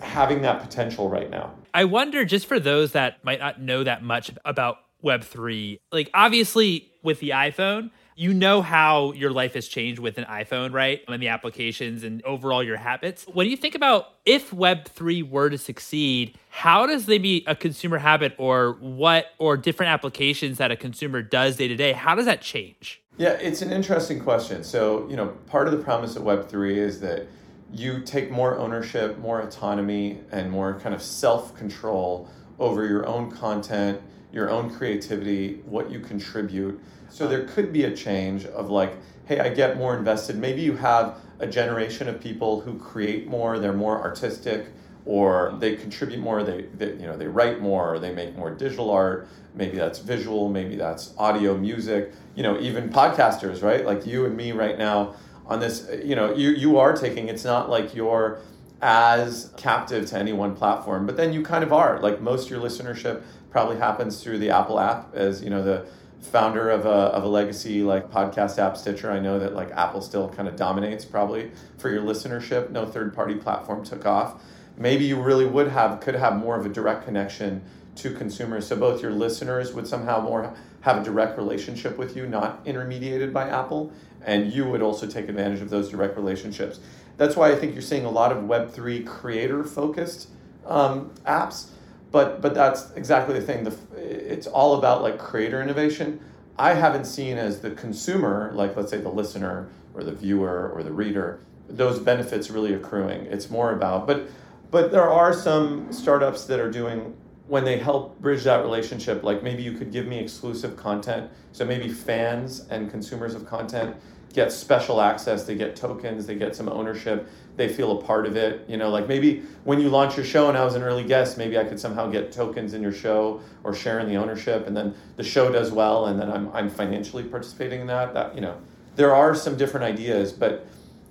having 0.00 0.42
that 0.42 0.62
potential 0.62 1.08
right 1.08 1.28
now. 1.28 1.54
I 1.74 1.84
wonder, 1.84 2.24
just 2.24 2.46
for 2.46 2.60
those 2.60 2.92
that 2.92 3.24
might 3.24 3.40
not 3.40 3.60
know 3.60 3.82
that 3.82 4.04
much 4.04 4.30
about 4.44 4.76
Web 5.00 5.24
three, 5.24 5.80
like 5.90 6.08
obviously 6.14 6.91
with 7.02 7.20
the 7.20 7.30
iPhone, 7.30 7.90
you 8.14 8.34
know 8.34 8.62
how 8.62 9.12
your 9.12 9.30
life 9.30 9.54
has 9.54 9.66
changed 9.66 9.98
with 9.98 10.18
an 10.18 10.24
iPhone, 10.24 10.72
right? 10.72 11.00
And 11.08 11.22
the 11.22 11.28
applications 11.28 12.04
and 12.04 12.22
overall 12.24 12.62
your 12.62 12.76
habits. 12.76 13.24
When 13.24 13.48
you 13.48 13.56
think 13.56 13.74
about 13.74 14.10
if 14.26 14.50
Web3 14.50 15.28
were 15.28 15.50
to 15.50 15.58
succeed, 15.58 16.36
how 16.50 16.86
does 16.86 17.08
maybe 17.08 17.42
a 17.46 17.56
consumer 17.56 17.98
habit 17.98 18.34
or 18.38 18.76
what 18.80 19.26
or 19.38 19.56
different 19.56 19.90
applications 19.90 20.58
that 20.58 20.70
a 20.70 20.76
consumer 20.76 21.22
does 21.22 21.56
day 21.56 21.68
to 21.68 21.76
day, 21.76 21.92
how 21.92 22.14
does 22.14 22.26
that 22.26 22.42
change? 22.42 23.02
Yeah, 23.16 23.32
it's 23.32 23.62
an 23.62 23.70
interesting 23.70 24.20
question. 24.20 24.64
So, 24.64 25.08
you 25.08 25.16
know, 25.16 25.28
part 25.46 25.68
of 25.68 25.76
the 25.76 25.82
promise 25.82 26.16
of 26.16 26.22
Web3 26.22 26.76
is 26.76 27.00
that 27.00 27.26
you 27.72 28.00
take 28.00 28.30
more 28.30 28.58
ownership, 28.58 29.18
more 29.18 29.40
autonomy, 29.40 30.20
and 30.30 30.50
more 30.50 30.78
kind 30.78 30.94
of 30.94 31.02
self 31.02 31.56
control 31.56 32.28
over 32.58 32.86
your 32.86 33.06
own 33.06 33.30
content, 33.30 34.00
your 34.32 34.50
own 34.50 34.70
creativity, 34.70 35.62
what 35.66 35.90
you 35.90 36.00
contribute 36.00 36.80
so 37.12 37.28
there 37.28 37.44
could 37.44 37.72
be 37.74 37.84
a 37.84 37.94
change 37.94 38.46
of 38.46 38.70
like, 38.70 38.94
hey, 39.26 39.38
I 39.38 39.50
get 39.50 39.76
more 39.76 39.96
invested. 39.96 40.38
Maybe 40.38 40.62
you 40.62 40.76
have 40.76 41.18
a 41.40 41.46
generation 41.46 42.08
of 42.08 42.20
people 42.20 42.62
who 42.62 42.78
create 42.78 43.26
more, 43.26 43.58
they're 43.58 43.74
more 43.74 44.00
artistic, 44.00 44.68
or 45.04 45.54
they 45.58 45.76
contribute 45.76 46.20
more, 46.20 46.42
they, 46.42 46.62
they 46.74 46.92
you 46.92 47.06
know, 47.06 47.16
they 47.16 47.26
write 47.26 47.60
more, 47.60 47.94
or 47.94 47.98
they 47.98 48.14
make 48.14 48.34
more 48.34 48.50
digital 48.50 48.90
art. 48.90 49.28
Maybe 49.54 49.76
that's 49.76 49.98
visual, 49.98 50.48
maybe 50.48 50.76
that's 50.76 51.12
audio, 51.18 51.54
music, 51.54 52.12
you 52.34 52.42
know, 52.42 52.58
even 52.60 52.88
podcasters, 52.88 53.62
right? 53.62 53.84
Like 53.84 54.06
you 54.06 54.24
and 54.24 54.34
me 54.34 54.52
right 54.52 54.78
now 54.78 55.14
on 55.46 55.60
this, 55.60 55.90
you 56.02 56.16
know, 56.16 56.34
you, 56.34 56.50
you 56.50 56.78
are 56.78 56.96
taking, 56.96 57.28
it's 57.28 57.44
not 57.44 57.68
like 57.68 57.94
you're 57.94 58.38
as 58.82 59.52
captive 59.56 60.06
to 60.06 60.18
any 60.18 60.32
one 60.32 60.56
platform, 60.56 61.06
but 61.06 61.16
then 61.16 61.32
you 61.32 61.42
kind 61.42 61.62
of 61.62 61.72
are. 61.72 62.00
Like 62.00 62.20
most 62.20 62.50
your 62.50 62.60
listenership 62.60 63.22
probably 63.50 63.76
happens 63.76 64.22
through 64.22 64.38
the 64.38 64.50
Apple 64.50 64.80
app 64.80 65.14
as, 65.14 65.42
you 65.42 65.50
know, 65.50 65.62
the 65.62 65.86
founder 66.20 66.68
of 66.68 66.84
a, 66.84 66.88
of 66.88 67.24
a 67.24 67.28
legacy 67.28 67.82
like 67.82 68.10
podcast 68.10 68.58
app 68.58 68.76
Stitcher, 68.76 69.10
I 69.10 69.20
know 69.20 69.38
that 69.38 69.54
like 69.54 69.70
Apple 69.70 70.00
still 70.00 70.28
kind 70.28 70.48
of 70.48 70.56
dominates 70.56 71.04
probably 71.04 71.52
for 71.78 71.90
your 71.90 72.02
listenership. 72.02 72.70
No 72.70 72.84
third 72.84 73.14
party 73.14 73.36
platform 73.36 73.84
took 73.84 74.04
off. 74.04 74.42
Maybe 74.76 75.04
you 75.04 75.20
really 75.20 75.46
would 75.46 75.68
have 75.68 76.00
could 76.00 76.14
have 76.14 76.36
more 76.36 76.58
of 76.58 76.66
a 76.66 76.68
direct 76.68 77.04
connection 77.04 77.62
to 77.96 78.14
consumers. 78.14 78.66
So 78.66 78.76
both 78.76 79.02
your 79.02 79.12
listeners 79.12 79.72
would 79.74 79.86
somehow 79.86 80.20
more 80.20 80.54
have 80.80 80.98
a 80.98 81.04
direct 81.04 81.36
relationship 81.36 81.98
with 81.98 82.16
you, 82.16 82.26
not 82.26 82.64
intermediated 82.64 83.32
by 83.32 83.48
Apple, 83.48 83.92
and 84.24 84.52
you 84.52 84.68
would 84.68 84.82
also 84.82 85.06
take 85.06 85.28
advantage 85.28 85.60
of 85.60 85.70
those 85.70 85.90
direct 85.90 86.16
relationships. 86.16 86.80
That's 87.16 87.36
why 87.36 87.50
I 87.52 87.56
think 87.56 87.72
you're 87.72 87.82
seeing 87.82 88.04
a 88.04 88.10
lot 88.10 88.32
of 88.32 88.44
Web3 88.44 89.06
creator 89.06 89.64
focused 89.64 90.28
um, 90.66 91.10
apps 91.26 91.70
but 92.12 92.42
but 92.42 92.54
that's 92.54 92.92
exactly 92.92 93.34
the 93.34 93.44
thing. 93.44 93.64
The, 93.64 93.76
it's 93.96 94.46
all 94.46 94.78
about 94.78 95.02
like 95.02 95.18
creator 95.18 95.60
innovation. 95.60 96.20
I 96.58 96.74
haven't 96.74 97.06
seen 97.06 97.38
as 97.38 97.60
the 97.60 97.70
consumer, 97.70 98.52
like 98.54 98.76
let's 98.76 98.90
say 98.90 98.98
the 98.98 99.08
listener 99.08 99.68
or 99.94 100.04
the 100.04 100.12
viewer 100.12 100.70
or 100.72 100.82
the 100.82 100.92
reader, 100.92 101.40
those 101.68 101.98
benefits 101.98 102.50
really 102.50 102.74
accruing. 102.74 103.22
It's 103.26 103.50
more 103.50 103.72
about 103.72 104.06
but 104.06 104.28
but 104.70 104.92
there 104.92 105.10
are 105.10 105.32
some 105.32 105.90
startups 105.92 106.44
that 106.44 106.60
are 106.60 106.70
doing 106.70 107.16
when 107.48 107.64
they 107.64 107.78
help 107.78 108.18
bridge 108.20 108.44
that 108.44 108.62
relationship 108.62 109.22
like 109.22 109.42
maybe 109.42 109.62
you 109.62 109.72
could 109.72 109.90
give 109.90 110.06
me 110.06 110.18
exclusive 110.18 110.76
content 110.76 111.28
so 111.50 111.64
maybe 111.64 111.88
fans 111.88 112.66
and 112.70 112.90
consumers 112.90 113.34
of 113.34 113.44
content 113.44 113.94
get 114.32 114.50
special 114.50 115.00
access 115.00 115.44
they 115.44 115.54
get 115.54 115.76
tokens 115.76 116.26
they 116.26 116.34
get 116.34 116.56
some 116.56 116.68
ownership 116.68 117.28
they 117.56 117.68
feel 117.68 117.98
a 117.98 118.02
part 118.02 118.26
of 118.26 118.36
it. 118.36 118.64
You 118.68 118.76
know, 118.76 118.90
like 118.90 119.08
maybe 119.08 119.42
when 119.64 119.80
you 119.80 119.88
launch 119.88 120.16
your 120.16 120.24
show 120.24 120.48
and 120.48 120.56
I 120.56 120.64
was 120.64 120.74
an 120.74 120.82
early 120.82 121.04
guest, 121.04 121.36
maybe 121.36 121.58
I 121.58 121.64
could 121.64 121.78
somehow 121.78 122.08
get 122.08 122.32
tokens 122.32 122.74
in 122.74 122.82
your 122.82 122.92
show 122.92 123.40
or 123.64 123.74
share 123.74 124.00
in 124.00 124.08
the 124.08 124.16
ownership, 124.16 124.66
and 124.66 124.76
then 124.76 124.94
the 125.16 125.24
show 125.24 125.50
does 125.52 125.70
well, 125.70 126.06
and 126.06 126.20
then 126.20 126.30
I'm 126.30 126.50
I'm 126.52 126.70
financially 126.70 127.24
participating 127.24 127.82
in 127.82 127.86
that. 127.88 128.14
That 128.14 128.34
you 128.34 128.40
know, 128.40 128.58
there 128.96 129.14
are 129.14 129.34
some 129.34 129.56
different 129.56 129.84
ideas, 129.84 130.32
but 130.32 130.66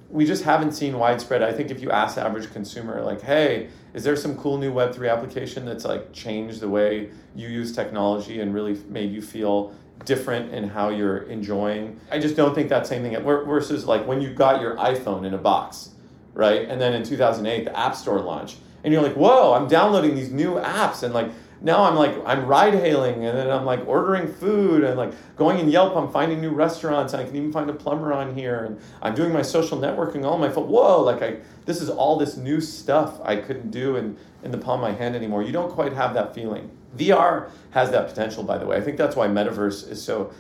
we 0.10 0.26
just 0.26 0.44
haven't 0.44 0.74
seen 0.74 0.98
widespread. 0.98 1.42
I 1.42 1.54
think 1.54 1.72
if 1.72 1.82
you 1.82 1.90
ask 1.92 2.16
the 2.16 2.22
average 2.22 2.52
consumer, 2.52 3.02
like, 3.02 3.22
hey, 3.22 3.70
is 3.94 4.04
there 4.04 4.16
some 4.16 4.36
cool 4.36 4.58
new 4.58 4.74
Web 4.74 4.94
three 4.94 5.08
application 5.08 5.64
that's 5.64 5.86
like 5.86 6.12
changed 6.12 6.60
the 6.60 6.70
way 6.70 7.12
you 7.36 7.48
use 7.48 7.74
technology 7.74 8.42
and 8.42 8.54
really 8.54 8.74
made 8.90 9.12
you 9.12 9.22
feel 9.22 9.74
different 10.06 10.54
in 10.54 10.68
how 10.68 10.90
you're 10.90 11.24
enjoying. 11.24 12.00
I 12.12 12.20
just 12.20 12.36
don't 12.36 12.56
think 12.56 12.70
that 12.70 12.88
same 12.88 13.04
thing 13.04 13.16
versus 13.24 13.86
like 13.86 14.06
when 14.08 14.22
you 14.22 14.34
got 14.34 14.62
your 14.62 14.76
iPhone 14.78 15.26
in 15.26 15.34
a 15.34 15.38
box 15.38 15.92
right? 16.34 16.68
And 16.68 16.80
then 16.80 16.94
in 16.94 17.04
2008, 17.04 17.66
the 17.66 17.78
App 17.78 17.96
Store 17.96 18.20
launched, 18.20 18.58
and 18.84 18.94
you're 18.94 19.02
like, 19.02 19.16
whoa, 19.16 19.54
I'm 19.54 19.68
downloading 19.68 20.16
these 20.16 20.32
new 20.32 20.56
apps, 20.56 21.04
and 21.04 21.14
like 21.14 21.30
now 21.62 21.84
I'm 21.84 21.96
like 21.96 22.16
I'm 22.26 22.48
ride 22.48 22.74
hailing, 22.74 23.26
and 23.26 23.38
then 23.38 23.50
I'm 23.50 23.66
like 23.66 23.86
ordering 23.88 24.32
food, 24.32 24.84
and 24.84 24.98
like 24.98 25.14
going 25.36 25.60
in 25.60 25.70
Yelp, 25.70 25.96
I'm 25.96 26.12
finding 26.12 26.42
new 26.42 26.52
restaurants, 26.52 27.14
and 27.14 27.22
I 27.22 27.26
can 27.26 27.36
even 27.36 27.52
find 27.52 27.70
a 27.70 27.74
plumber 27.74 28.14
on 28.14 28.36
here, 28.36 28.66
and 28.66 28.80
I'm 29.02 29.14
doing 29.14 29.32
my 29.32 29.42
social 29.42 29.78
networking 29.78 30.26
on 30.26 30.40
my 30.40 30.50
phone. 30.50 30.68
Whoa, 30.68 31.02
like 31.02 31.22
I 31.22 31.38
this 31.66 31.82
is 31.82 31.90
all 31.90 32.18
this 32.18 32.38
new 32.38 32.60
stuff 32.60 33.20
I 33.24 33.36
couldn't 33.36 33.72
do 33.72 33.96
in 33.96 34.18
in 34.44 34.52
the 34.52 34.58
palm 34.58 34.84
of 34.84 34.92
my 34.92 34.98
hand 34.98 35.16
anymore. 35.16 35.44
You 35.44 35.52
don't 35.52 35.72
quite 35.72 35.94
have 35.94 36.14
that 36.16 36.34
feeling. 36.34 36.72
VR 36.98 37.50
has 37.72 37.92
that 37.92 38.08
potential, 38.08 38.44
by 38.44 38.58
the 38.58 38.66
way. 38.66 38.78
I 38.78 38.82
think 38.82 38.98
that's 38.98 39.16
why 39.16 39.28
metaverse 39.28 39.90
is 39.90 40.02
so 40.02 40.32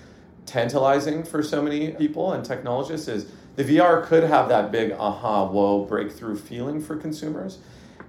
tantalizing 0.45 1.23
for 1.23 1.41
so 1.41 1.61
many 1.61 1.91
people 1.91 2.33
and 2.33 2.43
technologists 2.43 3.07
is 3.07 3.31
the 3.55 3.63
VR 3.63 4.03
could 4.03 4.23
have 4.23 4.49
that 4.49 4.71
big 4.71 4.91
aha, 4.91 5.47
whoa, 5.47 5.85
breakthrough 5.85 6.35
feeling 6.35 6.81
for 6.81 6.95
consumers. 6.95 7.59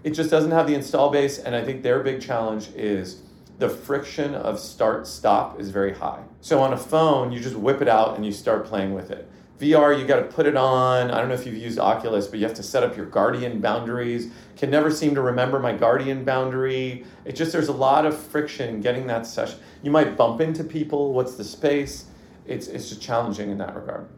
It 0.05 0.11
just 0.11 0.31
doesn't 0.31 0.51
have 0.51 0.67
the 0.67 0.75
install 0.75 1.11
base, 1.11 1.39
and 1.39 1.55
I 1.55 1.65
think 1.65 1.83
their 1.83 2.01
big 2.01 2.21
challenge 2.21 2.71
is 2.75 3.23
the 3.59 3.69
friction 3.69 4.35
of 4.35 4.59
start 4.59 5.07
stop 5.07 5.61
is 5.61 5.71
very 5.71 5.95
high. 5.95 6.23
So 6.41 6.61
on 6.61 6.73
a 6.73 6.77
phone, 6.77 7.31
you 7.31 7.41
just 7.41 7.55
whip 7.55 7.81
it 7.81 7.89
out 7.89 8.17
and 8.17 8.27
you 8.27 8.33
start 8.33 8.65
playing 8.65 8.95
with 8.95 9.11
it. 9.11 9.29
VR, 9.59 9.99
you 9.99 10.07
got 10.07 10.17
to 10.17 10.25
put 10.25 10.47
it 10.47 10.57
on. 10.57 11.11
I 11.11 11.19
don't 11.19 11.29
know 11.29 11.35
if 11.35 11.47
you've 11.47 11.57
used 11.57 11.79
Oculus, 11.79 12.27
but 12.27 12.39
you 12.41 12.47
have 12.47 12.55
to 12.57 12.63
set 12.63 12.83
up 12.83 12.97
your 12.97 13.07
Guardian 13.07 13.61
boundaries. 13.61 14.33
Can 14.57 14.71
never 14.71 14.91
seem 14.91 15.15
to 15.15 15.21
remember 15.21 15.59
my 15.59 15.73
Guardian 15.73 16.25
boundary. 16.25 17.05
It 17.25 17.37
just, 17.37 17.53
there's 17.53 17.69
a 17.69 17.73
lot 17.73 18.05
of 18.05 18.17
friction 18.17 18.81
getting 18.81 19.07
that 19.07 19.27
session. 19.27 19.59
You 19.83 19.91
might 19.91 20.17
bump 20.17 20.41
into 20.41 20.65
people. 20.65 21.13
What's 21.13 21.35
the 21.35 21.45
space? 21.45 22.07
It's, 22.47 22.67
it's 22.67 22.89
just 22.89 23.01
challenging 23.01 23.51
in 23.51 23.59
that 23.59 23.75
regard 23.75 24.09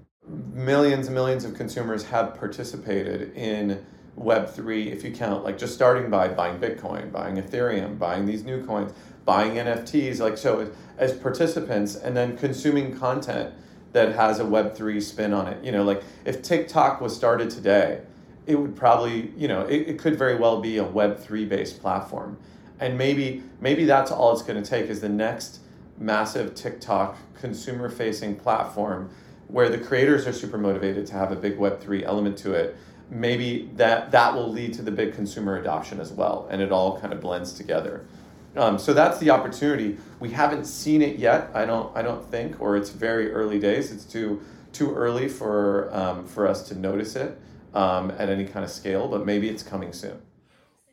millions 0.53 1.07
and 1.07 1.15
millions 1.15 1.45
of 1.45 1.55
consumers 1.55 2.05
have 2.05 2.35
participated 2.35 3.37
in 3.37 3.85
Web3, 4.19 4.93
if 4.93 5.05
you 5.05 5.11
count, 5.11 5.45
like 5.45 5.59
just 5.59 5.75
starting 5.75 6.11
by 6.11 6.29
buying 6.29 6.59
Bitcoin, 6.59 7.11
buying 7.11 7.37
Ethereum, 7.37 7.99
buying 7.99 8.27
these 8.27 8.45
new 8.45 8.65
coins, 8.65 8.93
buying 9.25 9.55
NFTs, 9.55 10.21
like 10.21 10.39
so 10.39 10.71
as 10.99 11.13
participants, 11.13 11.97
and 11.97 12.17
then 12.17 12.37
consuming 12.37 12.97
content 12.97 13.53
that 13.95 14.15
has 14.15 14.41
a 14.41 14.45
Web3 14.45 15.01
spin 15.01 15.33
on 15.33 15.47
it. 15.47 15.65
You 15.65 15.73
know, 15.73 15.85
like 15.85 16.03
if 16.25 16.43
TikTok 16.43 17.01
was 17.01 17.17
started 17.17 17.49
today, 17.49 18.03
it 18.47 18.57
would 18.57 18.77
probably, 18.77 19.33
you 19.37 19.49
know, 19.49 19.63
it, 19.63 19.89
it 19.89 19.99
could 19.99 20.19
very 20.19 20.37
well 20.37 20.61
be 20.61 20.79
a 20.79 20.85
Web3 20.85 21.49
based 21.49 21.81
platform. 21.81 22.37
And 22.81 22.99
maybe 22.99 23.43
maybe 23.61 23.85
that's 23.85 24.11
all 24.11 24.33
it's 24.33 24.43
going 24.43 24.63
to 24.63 24.69
take 24.69 24.91
is 24.91 25.01
the 25.01 25.09
next 25.09 25.61
massive 25.97 26.55
TikTok 26.55 27.17
consumer 27.41 27.89
facing 27.89 28.35
platform 28.35 29.11
where 29.47 29.69
the 29.69 29.79
creators 29.79 30.27
are 30.27 30.33
super 30.33 30.59
motivated 30.59 31.07
to 31.07 31.13
have 31.13 31.31
a 31.31 31.37
big 31.37 31.57
Web3 31.57 32.03
element 32.03 32.37
to 32.39 32.53
it, 32.53 32.77
maybe 33.11 33.71
that, 33.77 34.11
that 34.11 34.35
will 34.35 34.51
lead 34.51 34.73
to 34.75 34.83
the 34.83 34.91
big 34.91 35.15
consumer 35.15 35.59
adoption 35.59 36.01
as 36.01 36.11
well. 36.11 36.49
And 36.51 36.61
it 36.61 36.73
all 36.73 36.99
kind 36.99 37.13
of 37.13 37.21
blends 37.21 37.53
together. 37.53 38.05
Um, 38.57 38.79
so 38.79 38.93
that's 38.93 39.19
the 39.19 39.31
opportunity. 39.31 39.99
We 40.21 40.31
haven't 40.31 40.65
seen 40.65 41.03
it 41.03 41.19
yet. 41.19 41.51
I 41.55 41.65
don't. 41.65 41.95
I 41.97 42.03
don't 42.03 42.25
think, 42.31 42.61
or 42.61 42.77
it's 42.77 42.91
very 42.91 43.33
early 43.33 43.59
days. 43.59 43.91
It's 43.91 44.05
too 44.05 44.43
too 44.73 44.95
early 44.95 45.29
for 45.29 45.89
um, 45.93 46.27
for 46.27 46.47
us 46.47 46.69
to 46.69 46.75
notice 46.75 47.17
it 47.17 47.39
um, 47.75 48.13
at 48.13 48.29
any 48.29 48.45
kind 48.45 48.65
of 48.65 48.71
scale. 48.71 49.09
But 49.09 49.27
maybe 49.27 49.49
it's 49.49 49.63
coming 49.63 49.93
soon. 49.93 50.21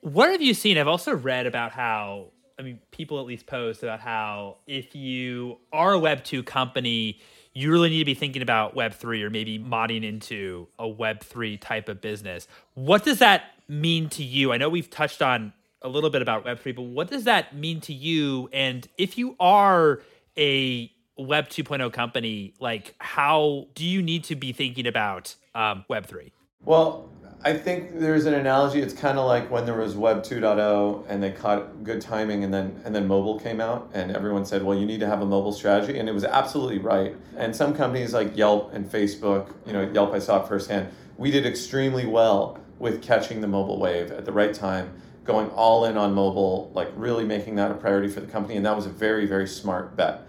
What 0.02 0.32
have 0.32 0.42
you 0.42 0.54
seen? 0.54 0.78
I've 0.78 0.88
also 0.88 1.16
read 1.16 1.46
about 1.46 1.72
how 1.72 2.32
I 2.62 2.64
mean, 2.64 2.80
people 2.92 3.20
at 3.20 3.26
least 3.26 3.48
post 3.48 3.82
about 3.82 4.00
how 4.00 4.58
if 4.68 4.96
you 4.96 5.58
are 5.74 5.94
a 5.94 6.00
Web 6.00 6.24
two 6.24 6.44
company, 6.44 7.20
you 7.54 7.72
really 7.72 7.90
need 7.90 8.00
to 8.00 8.06
be 8.06 8.14
thinking 8.14 8.44
about 8.44 8.76
Web 8.76 8.94
three 8.94 9.24
or 9.24 9.32
maybe 9.32 9.58
modding 9.58 10.04
into 10.04 10.68
a 10.78 10.88
Web 10.88 11.22
three 11.22 11.58
type 11.58 11.90
of 11.90 12.02
business. 12.02 12.48
What 12.76 13.04
does 13.04 13.18
that 13.18 13.46
mean 13.68 14.10
to 14.10 14.24
you? 14.24 14.54
I 14.54 14.58
know 14.58 14.70
we've 14.70 14.92
touched 14.92 15.24
on 15.24 15.54
a 15.82 15.90
little 15.90 16.10
bit 16.10 16.22
about 16.22 16.46
Web3, 16.46 16.76
but 16.76 16.84
what 16.84 17.10
does 17.10 17.24
that 17.26 17.56
mean 17.56 17.82
to 17.82 17.94
you? 17.94 18.50
And 18.54 18.88
if 18.98 19.18
you 19.18 19.36
are 19.40 20.02
a 20.38 20.92
Web 21.18 21.50
2.0 21.50 21.92
company, 21.94 22.54
like 22.60 22.96
how 23.00 23.68
do 23.76 23.86
you 23.86 24.02
need 24.02 24.24
to 24.26 24.36
be 24.36 24.54
thinking 24.54 24.88
about 24.88 25.36
um, 25.56 25.86
Web3? 25.90 26.32
Well, 26.64 27.10
I 27.44 27.54
think 27.54 28.00
there's 28.00 28.26
an 28.26 28.36
analogy. 28.36 28.82
It's 28.82 28.94
kind 28.94 29.18
of 29.18 29.26
like 29.26 29.50
when 29.50 29.66
there 29.66 29.78
was 29.78 29.96
Web 29.96 30.24
2.0 30.24 31.06
and 31.10 31.24
they 31.24 31.32
caught 31.32 31.84
good 31.84 32.00
timing, 32.00 32.44
and 32.44 32.54
then 32.54 32.80
and 32.86 32.94
then 32.94 33.08
mobile 33.08 33.40
came 33.40 33.60
out, 33.60 33.90
and 33.94 34.16
everyone 34.16 34.46
said, 34.46 34.62
"Well, 34.64 34.78
you 34.78 34.86
need 34.86 35.00
to 35.00 35.08
have 35.08 35.22
a 35.22 35.26
mobile 35.26 35.52
strategy," 35.52 35.98
and 35.98 36.08
it 36.08 36.12
was 36.12 36.24
absolutely 36.24 36.78
right. 36.78 37.16
And 37.38 37.56
some 37.56 37.74
companies 37.74 38.14
like 38.14 38.38
Yelp 38.38 38.74
and 38.74 38.86
Facebook, 38.86 39.56
you 39.66 39.74
know, 39.74 39.90
Yelp 39.92 40.14
I 40.14 40.20
saw 40.20 40.44
it 40.44 40.48
firsthand. 40.48 40.90
We 41.18 41.32
did 41.32 41.48
extremely 41.48 42.06
well 42.06 42.60
with 42.78 43.02
catching 43.02 43.42
the 43.42 43.48
mobile 43.48 43.80
wave 43.80 44.12
at 44.12 44.26
the 44.26 44.32
right 44.32 44.54
time 44.54 45.02
going 45.24 45.50
all 45.50 45.86
in 45.86 45.98
on 45.98 46.14
mobile, 46.14 46.72
like 46.74 46.90
really 46.96 47.24
making 47.24 47.56
that 47.56 47.72
a 47.72 47.76
priority 47.76 48.08
for 48.08 48.22
the 48.22 48.28
company. 48.28 48.56
And 48.58 48.66
that 48.66 48.76
was 48.76 48.86
a 48.86 48.90
very, 48.90 49.26
very 49.26 49.48
smart 49.48 49.96
bet. 49.96 50.22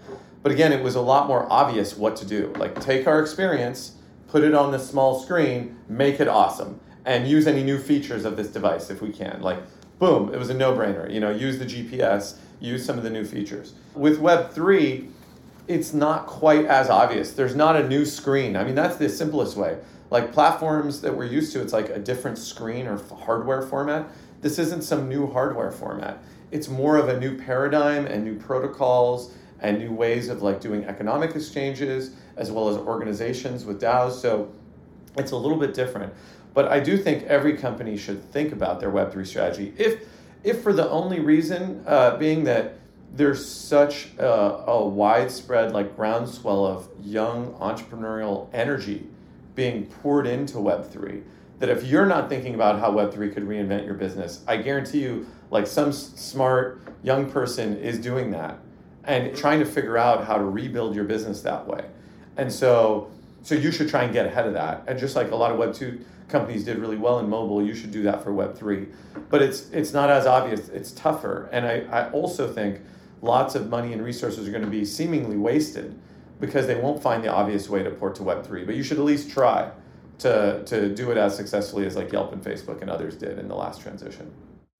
But 0.43 0.51
again, 0.51 0.71
it 0.71 0.83
was 0.83 0.95
a 0.95 1.01
lot 1.01 1.27
more 1.27 1.47
obvious 1.49 1.97
what 1.97 2.15
to 2.17 2.25
do. 2.25 2.53
Like, 2.57 2.79
take 2.81 3.07
our 3.07 3.19
experience, 3.21 3.93
put 4.27 4.43
it 4.43 4.53
on 4.53 4.71
the 4.71 4.79
small 4.79 5.19
screen, 5.19 5.77
make 5.87 6.19
it 6.19 6.27
awesome, 6.27 6.79
and 7.05 7.27
use 7.27 7.47
any 7.47 7.63
new 7.63 7.79
features 7.79 8.25
of 8.25 8.35
this 8.35 8.49
device 8.49 8.89
if 8.89 9.01
we 9.01 9.09
can. 9.09 9.41
Like, 9.41 9.59
boom, 9.99 10.33
it 10.33 10.37
was 10.37 10.49
a 10.49 10.53
no 10.53 10.73
brainer. 10.73 11.11
You 11.11 11.21
know, 11.21 11.31
use 11.31 11.59
the 11.59 11.65
GPS, 11.65 12.35
use 12.59 12.85
some 12.85 12.97
of 12.97 13.03
the 13.03 13.09
new 13.09 13.25
features. 13.25 13.73
With 13.95 14.19
Web3, 14.19 15.09
it's 15.67 15.93
not 15.93 16.27
quite 16.27 16.65
as 16.65 16.89
obvious. 16.89 17.31
There's 17.31 17.55
not 17.55 17.77
a 17.77 17.87
new 17.87 18.05
screen. 18.05 18.57
I 18.57 18.63
mean, 18.63 18.75
that's 18.75 18.97
the 18.97 19.07
simplest 19.07 19.55
way. 19.55 19.77
Like 20.09 20.33
platforms 20.33 21.01
that 21.01 21.15
we're 21.15 21.25
used 21.25 21.53
to, 21.53 21.61
it's 21.61 21.73
like 21.73 21.89
a 21.89 21.99
different 21.99 22.37
screen 22.37 22.85
or 22.85 23.01
hardware 23.15 23.61
format. 23.61 24.07
This 24.43 24.59
isn't 24.59 24.83
some 24.83 25.07
new 25.07 25.31
hardware 25.31 25.71
format. 25.71 26.21
It's 26.51 26.67
more 26.67 26.97
of 26.97 27.07
a 27.07 27.17
new 27.17 27.37
paradigm 27.37 28.05
and 28.05 28.25
new 28.25 28.37
protocols 28.37 29.33
and 29.61 29.79
new 29.79 29.93
ways 29.93 30.27
of 30.27 30.41
like 30.41 30.59
doing 30.59 30.83
economic 30.83 31.33
exchanges 31.33 32.11
as 32.35 32.51
well 32.51 32.67
as 32.67 32.75
organizations 32.75 33.63
with 33.63 33.81
DAOs. 33.81 34.11
So 34.11 34.51
it's 35.17 35.31
a 35.31 35.37
little 35.37 35.57
bit 35.57 35.73
different. 35.73 36.13
But 36.53 36.67
I 36.67 36.81
do 36.81 36.97
think 36.97 37.23
every 37.23 37.55
company 37.55 37.95
should 37.95 38.21
think 38.31 38.51
about 38.51 38.81
their 38.81 38.91
Web3 38.91 39.25
strategy. 39.25 39.73
If, 39.77 40.03
if 40.43 40.61
for 40.61 40.73
the 40.73 40.89
only 40.89 41.21
reason 41.21 41.81
uh, 41.87 42.17
being 42.17 42.43
that 42.43 42.75
there's 43.15 43.47
such 43.47 44.09
a, 44.17 44.27
a 44.27 44.85
widespread 44.85 45.71
like 45.71 45.95
groundswell 45.95 46.65
of 46.65 46.89
young 47.01 47.53
entrepreneurial 47.53 48.49
energy 48.51 49.07
being 49.55 49.85
poured 49.85 50.27
into 50.27 50.57
Web3 50.57 51.23
that 51.59 51.69
if 51.69 51.83
you're 51.83 52.05
not 52.05 52.29
thinking 52.29 52.55
about 52.55 52.79
how 52.79 52.91
Web3 52.91 53.33
could 53.33 53.43
reinvent 53.43 53.85
your 53.85 53.93
business, 53.93 54.43
I 54.47 54.57
guarantee 54.57 55.01
you, 55.01 55.27
like 55.51 55.67
some 55.67 55.91
smart 55.91 56.81
young 57.03 57.29
person 57.29 57.77
is 57.77 57.99
doing 57.99 58.31
that 58.31 58.59
and 59.03 59.35
trying 59.35 59.59
to 59.59 59.65
figure 59.65 59.97
out 59.97 60.25
how 60.25 60.37
to 60.37 60.43
rebuild 60.43 60.95
your 60.95 61.03
business 61.03 61.41
that 61.41 61.67
way. 61.67 61.85
And 62.37 62.51
so, 62.51 63.11
so 63.43 63.55
you 63.55 63.71
should 63.71 63.89
try 63.89 64.03
and 64.03 64.13
get 64.13 64.25
ahead 64.25 64.47
of 64.47 64.53
that. 64.53 64.83
And 64.87 64.97
just 64.97 65.15
like 65.15 65.31
a 65.31 65.35
lot 65.35 65.51
of 65.51 65.59
Web2 65.59 66.03
companies 66.27 66.63
did 66.63 66.77
really 66.79 66.97
well 66.97 67.19
in 67.19 67.29
mobile, 67.29 67.63
you 67.63 67.75
should 67.75 67.91
do 67.91 68.01
that 68.03 68.23
for 68.23 68.31
Web3. 68.31 68.91
But 69.29 69.41
it's, 69.41 69.69
it's 69.71 69.93
not 69.93 70.09
as 70.09 70.25
obvious, 70.25 70.69
it's 70.69 70.91
tougher. 70.91 71.49
And 71.51 71.65
I, 71.65 71.81
I 71.91 72.09
also 72.11 72.51
think 72.51 72.79
lots 73.21 73.55
of 73.55 73.69
money 73.69 73.93
and 73.93 74.03
resources 74.03 74.47
are 74.47 74.51
going 74.51 74.63
to 74.63 74.69
be 74.69 74.85
seemingly 74.85 75.37
wasted 75.37 75.99
because 76.39 76.65
they 76.65 76.75
won't 76.75 77.01
find 77.01 77.23
the 77.23 77.31
obvious 77.31 77.69
way 77.69 77.83
to 77.83 77.91
port 77.91 78.15
to 78.15 78.23
Web3. 78.23 78.65
But 78.65 78.75
you 78.75 78.83
should 78.83 78.97
at 78.97 79.03
least 79.03 79.29
try 79.29 79.71
to 80.19 80.63
to 80.65 80.93
do 80.93 81.11
it 81.11 81.17
as 81.17 81.35
successfully 81.35 81.85
as 81.85 81.95
like 81.95 82.11
Yelp 82.11 82.33
and 82.33 82.43
Facebook 82.43 82.81
and 82.81 82.89
others 82.89 83.15
did 83.15 83.39
in 83.39 83.47
the 83.47 83.55
last 83.55 83.81
transition. 83.81 84.31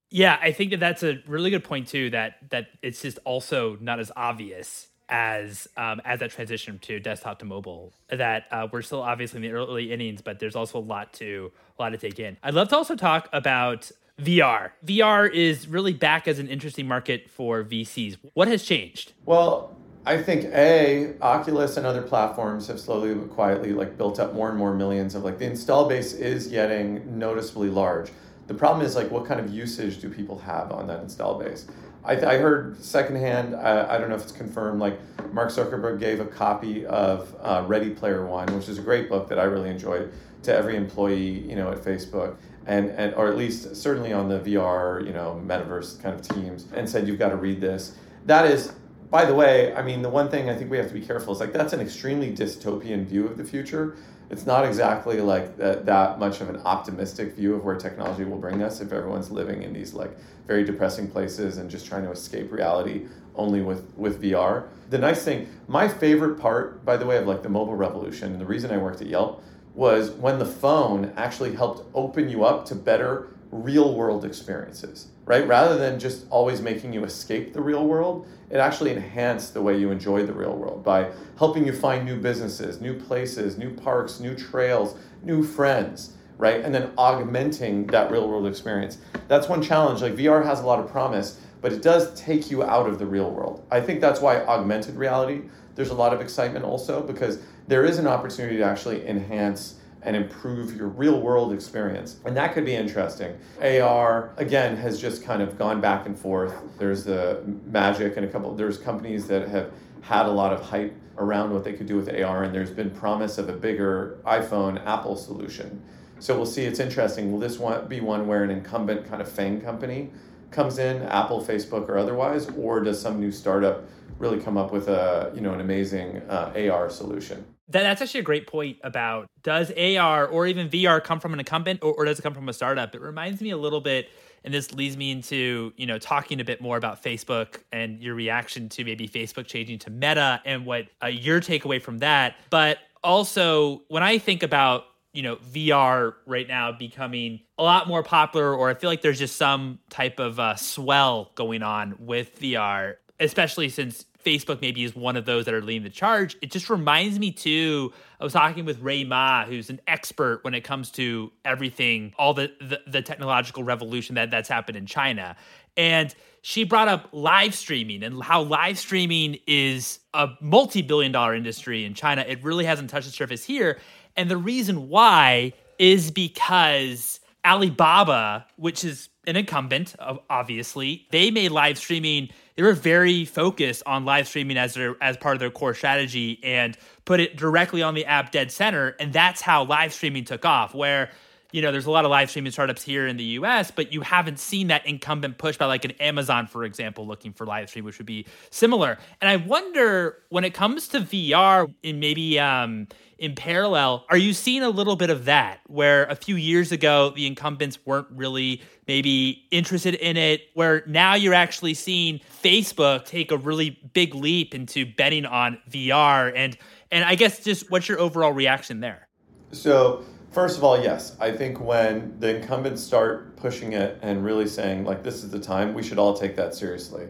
Yeah, 0.09 0.37
I 0.41 0.51
think 0.51 0.71
that 0.71 0.79
that's 0.79 1.01
a 1.01 1.21
really 1.25 1.49
good 1.49 1.63
point 1.63 1.87
too. 1.87 2.09
That 2.11 2.35
that 2.51 2.67
it's 2.81 3.01
just 3.01 3.19
also 3.25 3.77
not 3.81 3.99
as 3.99 4.11
obvious 4.15 4.87
as 5.09 5.67
um, 5.77 6.01
as 6.05 6.19
that 6.19 6.31
transition 6.31 6.79
to 6.79 6.99
desktop 6.99 7.39
to 7.39 7.45
mobile. 7.45 7.93
That 8.09 8.45
uh, 8.51 8.67
we're 8.71 8.81
still 8.81 9.01
obviously 9.01 9.37
in 9.37 9.41
the 9.41 9.51
early 9.51 9.91
innings, 9.91 10.21
but 10.21 10.39
there's 10.39 10.55
also 10.55 10.79
a 10.79 10.81
lot 10.81 11.13
to 11.13 11.51
a 11.77 11.81
lot 11.81 11.89
to 11.89 11.97
take 11.97 12.19
in. 12.19 12.37
I'd 12.43 12.53
love 12.53 12.69
to 12.69 12.77
also 12.77 12.95
talk 12.95 13.29
about 13.33 13.91
VR. 14.19 14.71
VR 14.85 15.31
is 15.31 15.67
really 15.67 15.93
back 15.93 16.27
as 16.27 16.39
an 16.39 16.47
interesting 16.47 16.87
market 16.87 17.29
for 17.29 17.63
VCs. 17.63 18.17
What 18.33 18.47
has 18.47 18.63
changed? 18.63 19.13
Well, 19.25 19.75
I 20.05 20.21
think 20.21 20.45
a 20.53 21.13
Oculus 21.21 21.77
and 21.77 21.85
other 21.85 22.01
platforms 22.01 22.67
have 22.67 22.79
slowly 22.79 23.13
but 23.13 23.29
quietly 23.33 23.71
like 23.71 23.97
built 23.97 24.19
up 24.19 24.33
more 24.33 24.49
and 24.49 24.57
more 24.57 24.73
millions 24.73 25.15
of 25.15 25.23
like 25.23 25.37
the 25.37 25.45
install 25.45 25.87
base 25.87 26.13
is 26.13 26.47
getting 26.47 27.17
noticeably 27.17 27.69
large. 27.69 28.11
The 28.47 28.53
problem 28.53 28.85
is 28.85 28.97
like 28.97 29.09
what 29.09 29.25
kind 29.25 29.39
of 29.39 29.49
usage 29.49 30.01
do 30.01 30.09
people 30.09 30.37
have 30.39 30.73
on 30.73 30.87
that 30.87 31.01
install 31.01 31.39
base? 31.39 31.67
I, 32.03 32.17
I 32.17 32.37
heard 32.37 32.83
secondhand. 32.83 33.55
I, 33.55 33.95
I 33.95 33.97
don't 33.97 34.09
know 34.09 34.15
if 34.15 34.23
it's 34.23 34.33
confirmed. 34.33 34.81
Like 34.81 34.99
Mark 35.31 35.49
Zuckerberg 35.49 36.01
gave 36.01 36.19
a 36.19 36.25
copy 36.25 36.85
of 36.85 37.33
uh, 37.41 37.63
Ready 37.65 37.91
Player 37.91 38.25
One, 38.25 38.53
which 38.53 38.67
is 38.67 38.77
a 38.77 38.81
great 38.81 39.07
book 39.07 39.29
that 39.29 39.39
I 39.39 39.43
really 39.43 39.69
enjoyed, 39.69 40.11
to 40.43 40.53
every 40.53 40.75
employee 40.75 41.49
you 41.49 41.55
know 41.55 41.71
at 41.71 41.77
Facebook 41.77 42.35
and, 42.65 42.91
and 42.91 43.13
or 43.15 43.27
at 43.29 43.37
least 43.37 43.75
certainly 43.77 44.11
on 44.11 44.27
the 44.27 44.39
VR 44.39 45.05
you 45.05 45.13
know 45.13 45.41
metaverse 45.45 46.01
kind 46.01 46.13
of 46.13 46.27
teams, 46.27 46.67
and 46.73 46.89
said 46.89 47.07
you've 47.07 47.19
got 47.19 47.29
to 47.29 47.37
read 47.37 47.61
this. 47.61 47.95
That 48.25 48.45
is 48.45 48.73
by 49.13 49.25
the 49.25 49.35
way, 49.35 49.71
I 49.75 49.83
mean, 49.83 50.01
the 50.01 50.09
one 50.09 50.27
thing 50.27 50.49
I 50.49 50.55
think 50.55 50.71
we 50.71 50.77
have 50.77 50.87
to 50.87 50.93
be 50.95 51.05
careful 51.05 51.33
is 51.33 51.39
like 51.39 51.53
that's 51.53 51.71
an 51.71 51.79
extremely 51.79 52.35
dystopian 52.35 53.05
view 53.05 53.27
of 53.27 53.37
the 53.37 53.43
future. 53.43 53.95
It's 54.31 54.47
not 54.47 54.65
exactly 54.65 55.21
like 55.21 55.55
that, 55.57 55.85
that 55.85 56.17
much 56.17 56.41
of 56.41 56.49
an 56.49 56.57
optimistic 56.65 57.35
view 57.35 57.53
of 57.53 57.63
where 57.63 57.75
technology 57.75 58.23
will 58.23 58.39
bring 58.39 58.63
us 58.63 58.81
if 58.81 58.91
everyone's 58.91 59.29
living 59.29 59.61
in 59.61 59.71
these 59.71 59.93
like 59.93 60.17
very 60.47 60.63
depressing 60.63 61.11
places 61.11 61.59
and 61.59 61.69
just 61.69 61.85
trying 61.85 62.01
to 62.05 62.11
escape 62.11 62.51
reality 62.51 63.05
only 63.35 63.61
with, 63.61 63.93
with 63.97 64.19
VR. 64.19 64.65
The 64.89 64.97
nice 64.97 65.23
thing, 65.23 65.47
my 65.67 65.87
favorite 65.87 66.39
part, 66.39 66.83
by 66.83 66.97
the 66.97 67.05
way, 67.05 67.17
of 67.17 67.27
like 67.27 67.43
the 67.43 67.49
mobile 67.49 67.75
revolution, 67.75 68.31
and 68.31 68.41
the 68.41 68.47
reason 68.47 68.71
I 68.71 68.77
worked 68.77 69.01
at 69.01 69.07
Yelp 69.07 69.43
was 69.75 70.09
when 70.09 70.39
the 70.39 70.45
phone 70.47 71.13
actually 71.17 71.55
helped 71.55 71.87
open 71.93 72.29
you 72.29 72.45
up 72.45 72.65
to 72.65 72.73
better 72.73 73.27
real 73.53 73.93
world 73.93 74.25
experiences, 74.25 75.07
right? 75.25 75.47
Rather 75.47 75.77
than 75.77 75.99
just 75.99 76.25
always 76.29 76.61
making 76.61 76.91
you 76.93 77.03
escape 77.03 77.53
the 77.53 77.61
real 77.61 77.85
world, 77.85 78.27
it 78.49 78.57
actually 78.57 78.91
enhanced 78.91 79.53
the 79.53 79.61
way 79.61 79.77
you 79.77 79.91
enjoyed 79.91 80.27
the 80.27 80.33
real 80.33 80.55
world 80.55 80.83
by 80.83 81.11
helping 81.37 81.65
you 81.65 81.73
find 81.73 82.05
new 82.05 82.19
businesses, 82.19 82.81
new 82.81 82.99
places, 82.99 83.57
new 83.57 83.71
parks, 83.71 84.19
new 84.19 84.35
trails, 84.35 84.95
new 85.21 85.43
friends, 85.43 86.13
right? 86.37 86.61
And 86.61 86.73
then 86.73 86.91
augmenting 86.97 87.87
that 87.87 88.11
real 88.11 88.27
world 88.27 88.47
experience. 88.47 88.97
That's 89.27 89.47
one 89.47 89.61
challenge. 89.61 90.01
Like 90.01 90.15
VR 90.15 90.43
has 90.43 90.59
a 90.59 90.65
lot 90.65 90.79
of 90.79 90.89
promise, 90.89 91.39
but 91.61 91.71
it 91.71 91.81
does 91.81 92.19
take 92.19 92.49
you 92.49 92.63
out 92.63 92.87
of 92.87 92.99
the 92.99 93.05
real 93.05 93.29
world. 93.29 93.65
I 93.71 93.81
think 93.81 94.01
that's 94.01 94.19
why 94.19 94.43
augmented 94.45 94.95
reality, 94.95 95.43
there's 95.75 95.89
a 95.89 95.95
lot 95.95 96.13
of 96.13 96.21
excitement 96.21 96.65
also 96.65 97.01
because 97.01 97.39
there 97.67 97.85
is 97.85 97.97
an 97.97 98.07
opportunity 98.07 98.57
to 98.57 98.63
actually 98.63 99.07
enhance 99.07 99.75
and 100.05 100.15
improve 100.15 100.75
your 100.75 100.87
real 100.87 101.19
world 101.19 101.53
experience. 101.53 102.17
And 102.25 102.35
that 102.37 102.53
could 102.53 102.65
be 102.65 102.75
interesting. 102.75 103.37
AR, 103.61 104.33
again, 104.37 104.75
has 104.77 104.99
just 104.99 105.23
kind 105.23 105.41
of 105.41 105.57
gone 105.57 105.81
back 105.81 106.05
and 106.05 106.17
forth. 106.17 106.53
There's 106.77 107.03
the 107.03 107.43
Magic 107.65 108.17
and 108.17 108.25
a 108.25 108.29
couple, 108.29 108.53
there's 108.55 108.77
companies 108.77 109.27
that 109.27 109.47
have 109.47 109.71
had 110.01 110.25
a 110.25 110.31
lot 110.31 110.51
of 110.51 110.61
hype 110.61 110.95
around 111.17 111.53
what 111.53 111.63
they 111.63 111.73
could 111.73 111.87
do 111.87 111.95
with 111.95 112.09
AR, 112.09 112.43
and 112.43 112.53
there's 112.53 112.71
been 112.71 112.89
promise 112.89 113.37
of 113.37 113.47
a 113.49 113.53
bigger 113.53 114.19
iPhone 114.25 114.83
Apple 114.85 115.15
solution. 115.15 115.81
So 116.19 116.35
we'll 116.35 116.45
see. 116.45 116.63
It's 116.63 116.79
interesting. 116.79 117.31
Will 117.31 117.39
this 117.39 117.59
one 117.59 117.87
be 117.87 117.99
one 117.99 118.27
where 118.27 118.43
an 118.43 118.49
incumbent 118.49 119.05
kind 119.05 119.21
of 119.21 119.29
FANG 119.29 119.61
company 119.61 120.11
comes 120.51 120.77
in, 120.77 121.01
Apple, 121.03 121.43
Facebook, 121.43 121.89
or 121.89 121.97
otherwise, 121.97 122.47
or 122.57 122.79
does 122.79 123.01
some 123.01 123.19
new 123.19 123.31
startup 123.31 123.83
really 124.19 124.39
come 124.39 124.57
up 124.57 124.71
with 124.71 124.87
a 124.87 125.31
you 125.35 125.41
know 125.41 125.53
an 125.53 125.59
amazing 125.59 126.17
uh, 126.29 126.53
AR 126.71 126.89
solution? 126.89 127.45
That, 127.69 127.83
that's 127.83 128.01
actually 128.01 128.21
a 128.21 128.23
great 128.23 128.47
point 128.47 128.77
about 128.83 129.27
does 129.41 129.71
AR 129.71 130.27
or 130.27 130.47
even 130.47 130.69
VR 130.69 131.03
come 131.03 131.19
from 131.19 131.33
an 131.33 131.39
incumbent 131.39 131.81
or, 131.81 131.93
or 131.93 132.05
does 132.05 132.19
it 132.19 132.21
come 132.21 132.33
from 132.33 132.49
a 132.49 132.53
startup? 132.53 132.93
It 132.93 133.01
reminds 133.01 133.41
me 133.41 133.51
a 133.51 133.57
little 133.57 133.81
bit, 133.81 134.09
and 134.43 134.53
this 134.53 134.73
leads 134.73 134.97
me 134.97 135.11
into 135.11 135.73
you 135.77 135.85
know 135.85 135.97
talking 135.97 136.39
a 136.39 136.43
bit 136.43 136.61
more 136.61 136.77
about 136.77 137.01
Facebook 137.03 137.59
and 137.71 138.01
your 138.01 138.15
reaction 138.15 138.69
to 138.69 138.83
maybe 138.83 139.07
Facebook 139.07 139.47
changing 139.47 139.79
to 139.79 139.89
Meta 139.89 140.41
and 140.45 140.65
what 140.65 140.87
uh, 141.03 141.07
your 141.07 141.39
takeaway 141.39 141.81
from 141.81 141.99
that. 141.99 142.35
But 142.49 142.79
also, 143.03 143.81
when 143.87 144.03
I 144.03 144.17
think 144.17 144.43
about 144.43 144.85
you 145.13 145.21
know, 145.21 145.35
VR 145.35 146.15
right 146.25 146.47
now 146.47 146.71
becoming 146.71 147.39
a 147.57 147.63
lot 147.63 147.87
more 147.87 148.01
popular, 148.01 148.53
or 148.53 148.69
I 148.69 148.73
feel 148.73 148.89
like 148.89 149.01
there's 149.01 149.19
just 149.19 149.35
some 149.35 149.79
type 149.89 150.19
of 150.19 150.39
uh, 150.39 150.55
swell 150.55 151.31
going 151.35 151.61
on 151.61 151.95
with 151.99 152.39
VR, 152.39 152.95
especially 153.19 153.69
since 153.69 154.05
Facebook 154.23 154.61
maybe 154.61 154.83
is 154.83 154.95
one 154.95 155.15
of 155.15 155.25
those 155.25 155.45
that 155.45 155.53
are 155.53 155.61
leading 155.61 155.83
the 155.83 155.89
charge. 155.89 156.37
It 156.41 156.51
just 156.51 156.69
reminds 156.69 157.19
me 157.19 157.31
too. 157.31 157.93
I 158.19 158.23
was 158.23 158.33
talking 158.33 158.65
with 158.65 158.79
Ray 158.79 159.03
Ma, 159.03 159.45
who's 159.45 159.69
an 159.69 159.81
expert 159.87 160.43
when 160.43 160.53
it 160.53 160.63
comes 160.63 160.91
to 160.91 161.31
everything, 161.43 162.13
all 162.17 162.33
the, 162.33 162.51
the, 162.59 162.81
the 162.87 163.01
technological 163.01 163.63
revolution 163.63 164.15
that 164.15 164.31
that's 164.31 164.49
happened 164.49 164.77
in 164.77 164.85
China, 164.85 165.35
and 165.75 166.13
she 166.41 166.63
brought 166.65 166.87
up 166.87 167.07
live 167.11 167.55
streaming 167.55 168.03
and 168.03 168.21
how 168.21 168.41
live 168.41 168.77
streaming 168.77 169.39
is 169.47 169.99
a 170.13 170.29
multi-billion 170.41 171.11
dollar 171.11 171.33
industry 171.33 171.85
in 171.85 171.93
China. 171.93 172.25
It 172.27 172.43
really 172.43 172.65
hasn't 172.65 172.89
touched 172.89 173.07
the 173.07 173.13
surface 173.13 173.43
here, 173.43 173.79
and 174.15 174.29
the 174.29 174.37
reason 174.37 174.89
why 174.89 175.53
is 175.79 176.11
because 176.11 177.19
Alibaba, 177.45 178.45
which 178.55 178.85
is 178.85 179.09
an 179.25 179.35
incumbent, 179.35 179.95
obviously, 180.29 181.07
they 181.11 181.31
made 181.31 181.51
live 181.51 181.77
streaming. 181.77 182.29
They 182.55 182.63
were 182.63 182.73
very 182.73 183.25
focused 183.25 183.83
on 183.85 184.05
live 184.05 184.27
streaming 184.27 184.57
as 184.57 184.73
their 184.73 184.95
as 185.01 185.17
part 185.17 185.35
of 185.35 185.39
their 185.39 185.51
core 185.51 185.73
strategy 185.73 186.39
and 186.43 186.77
put 187.05 187.19
it 187.19 187.37
directly 187.37 187.81
on 187.81 187.93
the 187.93 188.05
app 188.05 188.31
dead 188.31 188.51
center. 188.51 188.95
And 188.99 189.13
that's 189.13 189.41
how 189.41 189.63
live 189.63 189.93
streaming 189.93 190.25
took 190.25 190.45
off. 190.45 190.73
Where 190.73 191.09
you 191.53 191.61
know, 191.61 191.71
there's 191.71 191.85
a 191.85 191.91
lot 191.91 192.03
of 192.03 192.09
live 192.09 192.31
streaming 192.31 192.51
startups 192.51 192.81
here 192.81 193.05
in 193.05 193.15
the 193.15 193.23
US, 193.23 193.69
but 193.69 193.93
you 193.93 194.01
haven't 194.01 194.39
seen 194.39 194.67
that 194.67 194.83
incumbent 194.87 195.37
push 195.37 195.55
by 195.55 195.67
like 195.67 195.85
an 195.85 195.91
Amazon, 195.91 196.47
for 196.47 196.63
example, 196.63 197.05
looking 197.05 197.31
for 197.31 197.45
live 197.45 197.69
stream, 197.69 197.85
which 197.85 197.99
would 197.99 198.07
be 198.07 198.25
similar. 198.49 198.97
And 199.21 199.29
I 199.29 199.35
wonder 199.35 200.17
when 200.29 200.45
it 200.45 200.55
comes 200.55 200.87
to 200.89 201.01
VR, 201.01 201.71
in 201.83 201.99
maybe 201.99 202.39
um, 202.39 202.87
in 203.19 203.35
parallel, 203.35 204.03
are 204.09 204.17
you 204.17 204.33
seeing 204.33 204.63
a 204.63 204.69
little 204.69 204.95
bit 204.95 205.11
of 205.11 205.25
that 205.25 205.59
where 205.67 206.05
a 206.05 206.15
few 206.15 206.37
years 206.37 206.71
ago 206.71 207.11
the 207.15 207.27
incumbents 207.27 207.77
weren't 207.85 208.07
really 208.09 208.59
maybe 208.87 209.45
interested 209.51 209.93
in 209.93 210.17
it, 210.17 210.41
where 210.55 210.83
now 210.87 211.13
you're 211.13 211.35
actually 211.35 211.75
seeing 211.75 212.19
Facebook 212.41 213.05
take 213.05 213.31
a 213.31 213.37
really 213.37 213.79
big 213.93 214.15
leap 214.15 214.55
into 214.55 214.87
betting 214.87 215.27
on 215.27 215.59
VR 215.69 216.33
and 216.35 216.57
and 216.91 217.05
I 217.05 217.13
guess 217.13 217.43
just 217.43 217.69
what's 217.69 217.87
your 217.87 217.99
overall 217.99 218.31
reaction 218.31 218.79
there? 218.79 219.07
So 219.51 220.03
First 220.33 220.57
of 220.57 220.63
all, 220.63 220.81
yes. 220.81 221.15
I 221.19 221.31
think 221.31 221.59
when 221.59 222.19
the 222.19 222.37
incumbents 222.37 222.81
start 222.81 223.35
pushing 223.35 223.73
it 223.73 223.99
and 224.01 224.25
really 224.25 224.47
saying, 224.47 224.83
like, 224.83 225.03
this 225.03 225.23
is 225.23 225.29
the 225.29 225.39
time, 225.39 225.75
we 225.75 225.83
should 225.83 225.99
all 225.99 226.15
take 226.17 226.35
that 226.37 226.55
seriously. 226.55 227.07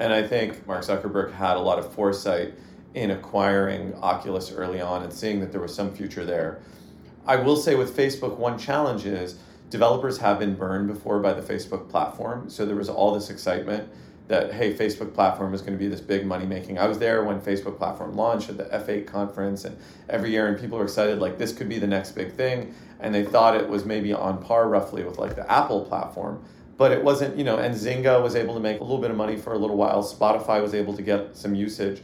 And 0.00 0.12
I 0.12 0.26
think 0.26 0.66
Mark 0.66 0.82
Zuckerberg 0.82 1.32
had 1.32 1.56
a 1.56 1.60
lot 1.60 1.78
of 1.78 1.92
foresight 1.92 2.54
in 2.94 3.12
acquiring 3.12 3.94
Oculus 4.02 4.50
early 4.50 4.80
on 4.80 5.04
and 5.04 5.12
seeing 5.12 5.38
that 5.38 5.52
there 5.52 5.60
was 5.60 5.72
some 5.72 5.94
future 5.94 6.24
there. 6.24 6.60
I 7.28 7.36
will 7.36 7.56
say 7.56 7.76
with 7.76 7.96
Facebook, 7.96 8.38
one 8.38 8.58
challenge 8.58 9.06
is 9.06 9.38
developers 9.70 10.18
have 10.18 10.40
been 10.40 10.56
burned 10.56 10.88
before 10.88 11.20
by 11.20 11.34
the 11.34 11.42
Facebook 11.42 11.88
platform. 11.88 12.50
So 12.50 12.66
there 12.66 12.74
was 12.74 12.88
all 12.88 13.14
this 13.14 13.30
excitement 13.30 13.88
that 14.28 14.52
hey 14.52 14.72
facebook 14.74 15.12
platform 15.14 15.54
is 15.54 15.60
going 15.60 15.72
to 15.72 15.78
be 15.78 15.88
this 15.88 16.00
big 16.00 16.24
money 16.24 16.44
making 16.44 16.78
i 16.78 16.86
was 16.86 16.98
there 16.98 17.24
when 17.24 17.40
facebook 17.40 17.76
platform 17.78 18.14
launched 18.14 18.48
at 18.50 18.58
the 18.58 18.64
f8 18.64 19.06
conference 19.06 19.64
and 19.64 19.76
every 20.08 20.30
year 20.30 20.46
and 20.46 20.58
people 20.58 20.78
were 20.78 20.84
excited 20.84 21.18
like 21.18 21.38
this 21.38 21.52
could 21.52 21.68
be 21.68 21.78
the 21.78 21.86
next 21.86 22.12
big 22.12 22.32
thing. 22.32 22.74
And 23.00 23.14
they 23.14 23.24
thought 23.24 23.56
it 23.56 23.68
was 23.68 23.84
maybe 23.84 24.12
on 24.12 24.42
par 24.42 24.68
roughly 24.68 25.04
with 25.04 25.18
like 25.18 25.36
the 25.36 25.50
apple 25.50 25.84
platform. 25.84 26.42
But 26.76 26.92
it 26.92 27.02
wasn't 27.02 27.36
you 27.36 27.44
know 27.44 27.58
and 27.58 27.74
zynga 27.74 28.22
was 28.22 28.34
able 28.34 28.54
to 28.54 28.60
make 28.60 28.80
a 28.80 28.82
little 28.82 29.00
bit 29.00 29.10
of 29.10 29.16
money 29.16 29.36
for 29.36 29.52
a 29.52 29.58
little 29.58 29.76
while. 29.76 30.02
Spotify 30.02 30.62
was 30.62 30.74
able 30.74 30.94
to 30.96 31.02
get 31.02 31.36
some 31.36 31.54
usage. 31.54 32.02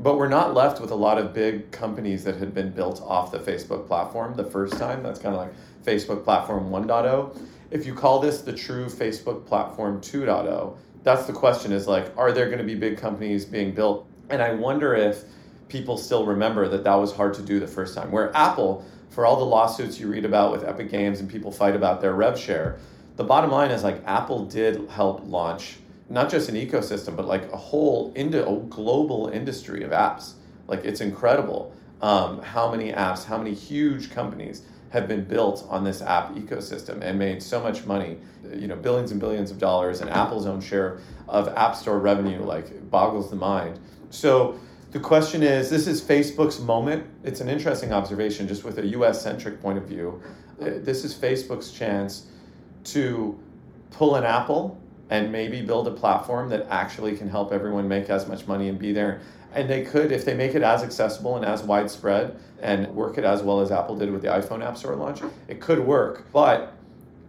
But 0.00 0.16
we're 0.16 0.28
not 0.28 0.54
left 0.54 0.80
with 0.80 0.90
a 0.90 0.96
lot 0.96 1.18
of 1.18 1.32
big 1.32 1.70
companies 1.70 2.24
that 2.24 2.36
had 2.36 2.54
been 2.54 2.70
built 2.70 3.00
off 3.02 3.30
the 3.30 3.38
facebook 3.38 3.86
platform 3.86 4.34
the 4.34 4.44
first 4.44 4.76
time. 4.78 5.02
That's 5.02 5.20
kind 5.20 5.34
of 5.34 5.40
like 5.40 5.52
facebook 5.84 6.22
platform 6.22 6.70
1.0 6.70 7.36
if 7.72 7.84
you 7.84 7.92
call 7.92 8.20
this 8.20 8.42
the 8.42 8.52
true 8.52 8.84
facebook 8.86 9.44
platform 9.44 10.00
2.0 10.00 10.76
that's 11.02 11.26
the 11.26 11.32
question 11.32 11.72
is 11.72 11.86
like 11.86 12.12
are 12.16 12.32
there 12.32 12.46
going 12.46 12.58
to 12.58 12.64
be 12.64 12.74
big 12.74 12.98
companies 12.98 13.44
being 13.44 13.72
built? 13.72 14.06
And 14.30 14.42
i 14.42 14.52
wonder 14.54 14.94
if 14.94 15.24
people 15.68 15.96
still 15.96 16.26
remember 16.26 16.68
that 16.68 16.84
that 16.84 16.94
was 16.94 17.12
hard 17.12 17.34
to 17.34 17.42
do 17.42 17.60
the 17.60 17.66
first 17.66 17.94
time. 17.94 18.10
Where 18.10 18.34
apple 18.36 18.84
for 19.10 19.26
all 19.26 19.36
the 19.36 19.44
lawsuits 19.44 20.00
you 20.00 20.08
read 20.08 20.24
about 20.24 20.52
with 20.52 20.64
epic 20.64 20.90
games 20.90 21.20
and 21.20 21.28
people 21.28 21.52
fight 21.52 21.76
about 21.76 22.00
their 22.00 22.14
rev 22.14 22.38
share 22.38 22.78
the 23.16 23.24
bottom 23.24 23.50
line 23.50 23.70
is 23.70 23.82
like 23.82 24.02
apple 24.06 24.46
did 24.46 24.88
help 24.88 25.22
launch 25.26 25.76
not 26.08 26.30
just 26.30 26.48
an 26.48 26.54
ecosystem 26.54 27.16
but 27.16 27.26
like 27.26 27.50
a 27.52 27.56
whole 27.56 28.12
into 28.14 28.46
a 28.46 28.56
global 28.68 29.28
industry 29.28 29.82
of 29.82 29.90
apps. 29.90 30.34
Like 30.68 30.84
it's 30.84 31.00
incredible 31.00 31.74
um, 32.02 32.42
how 32.42 32.70
many 32.70 32.92
apps 32.92 33.24
how 33.24 33.38
many 33.38 33.54
huge 33.54 34.10
companies 34.10 34.62
have 34.92 35.08
been 35.08 35.24
built 35.24 35.66
on 35.70 35.84
this 35.84 36.02
app 36.02 36.34
ecosystem 36.34 37.00
and 37.00 37.18
made 37.18 37.42
so 37.42 37.62
much 37.62 37.86
money, 37.86 38.18
you 38.54 38.68
know, 38.68 38.76
billions 38.76 39.10
and 39.10 39.18
billions 39.18 39.50
of 39.50 39.58
dollars, 39.58 40.02
and 40.02 40.10
Apple's 40.10 40.46
own 40.46 40.60
share 40.60 40.98
of 41.28 41.48
App 41.56 41.74
Store 41.74 41.98
revenue 41.98 42.42
like 42.42 42.90
boggles 42.90 43.30
the 43.30 43.36
mind. 43.36 43.80
So 44.10 44.60
the 44.90 45.00
question 45.00 45.42
is 45.42 45.70
this 45.70 45.86
is 45.86 46.02
Facebook's 46.02 46.60
moment. 46.60 47.06
It's 47.24 47.40
an 47.40 47.48
interesting 47.48 47.90
observation 47.90 48.46
just 48.46 48.64
with 48.64 48.78
a 48.78 48.86
US 48.88 49.22
centric 49.22 49.62
point 49.62 49.78
of 49.78 49.84
view. 49.84 50.22
Uh, 50.60 50.72
this 50.76 51.04
is 51.04 51.14
Facebook's 51.14 51.70
chance 51.70 52.26
to 52.84 53.40
pull 53.90 54.16
an 54.16 54.24
Apple 54.24 54.78
and 55.12 55.30
maybe 55.30 55.60
build 55.60 55.86
a 55.86 55.90
platform 55.90 56.48
that 56.48 56.66
actually 56.70 57.16
can 57.16 57.28
help 57.28 57.52
everyone 57.52 57.86
make 57.86 58.08
as 58.08 58.26
much 58.26 58.46
money 58.46 58.68
and 58.68 58.78
be 58.78 58.92
there 58.92 59.20
and 59.54 59.68
they 59.68 59.84
could, 59.84 60.12
if 60.12 60.24
they 60.24 60.34
make 60.34 60.54
it 60.54 60.62
as 60.62 60.82
accessible 60.82 61.36
and 61.36 61.44
as 61.44 61.62
widespread 61.62 62.38
and 62.60 62.86
work 62.94 63.18
it 63.18 63.24
as 63.24 63.42
well 63.42 63.60
as 63.60 63.70
Apple 63.70 63.96
did 63.96 64.10
with 64.10 64.22
the 64.22 64.28
iPhone 64.28 64.64
App 64.64 64.76
Store 64.76 64.96
launch, 64.96 65.20
it 65.48 65.60
could 65.60 65.80
work. 65.80 66.26
But, 66.32 66.72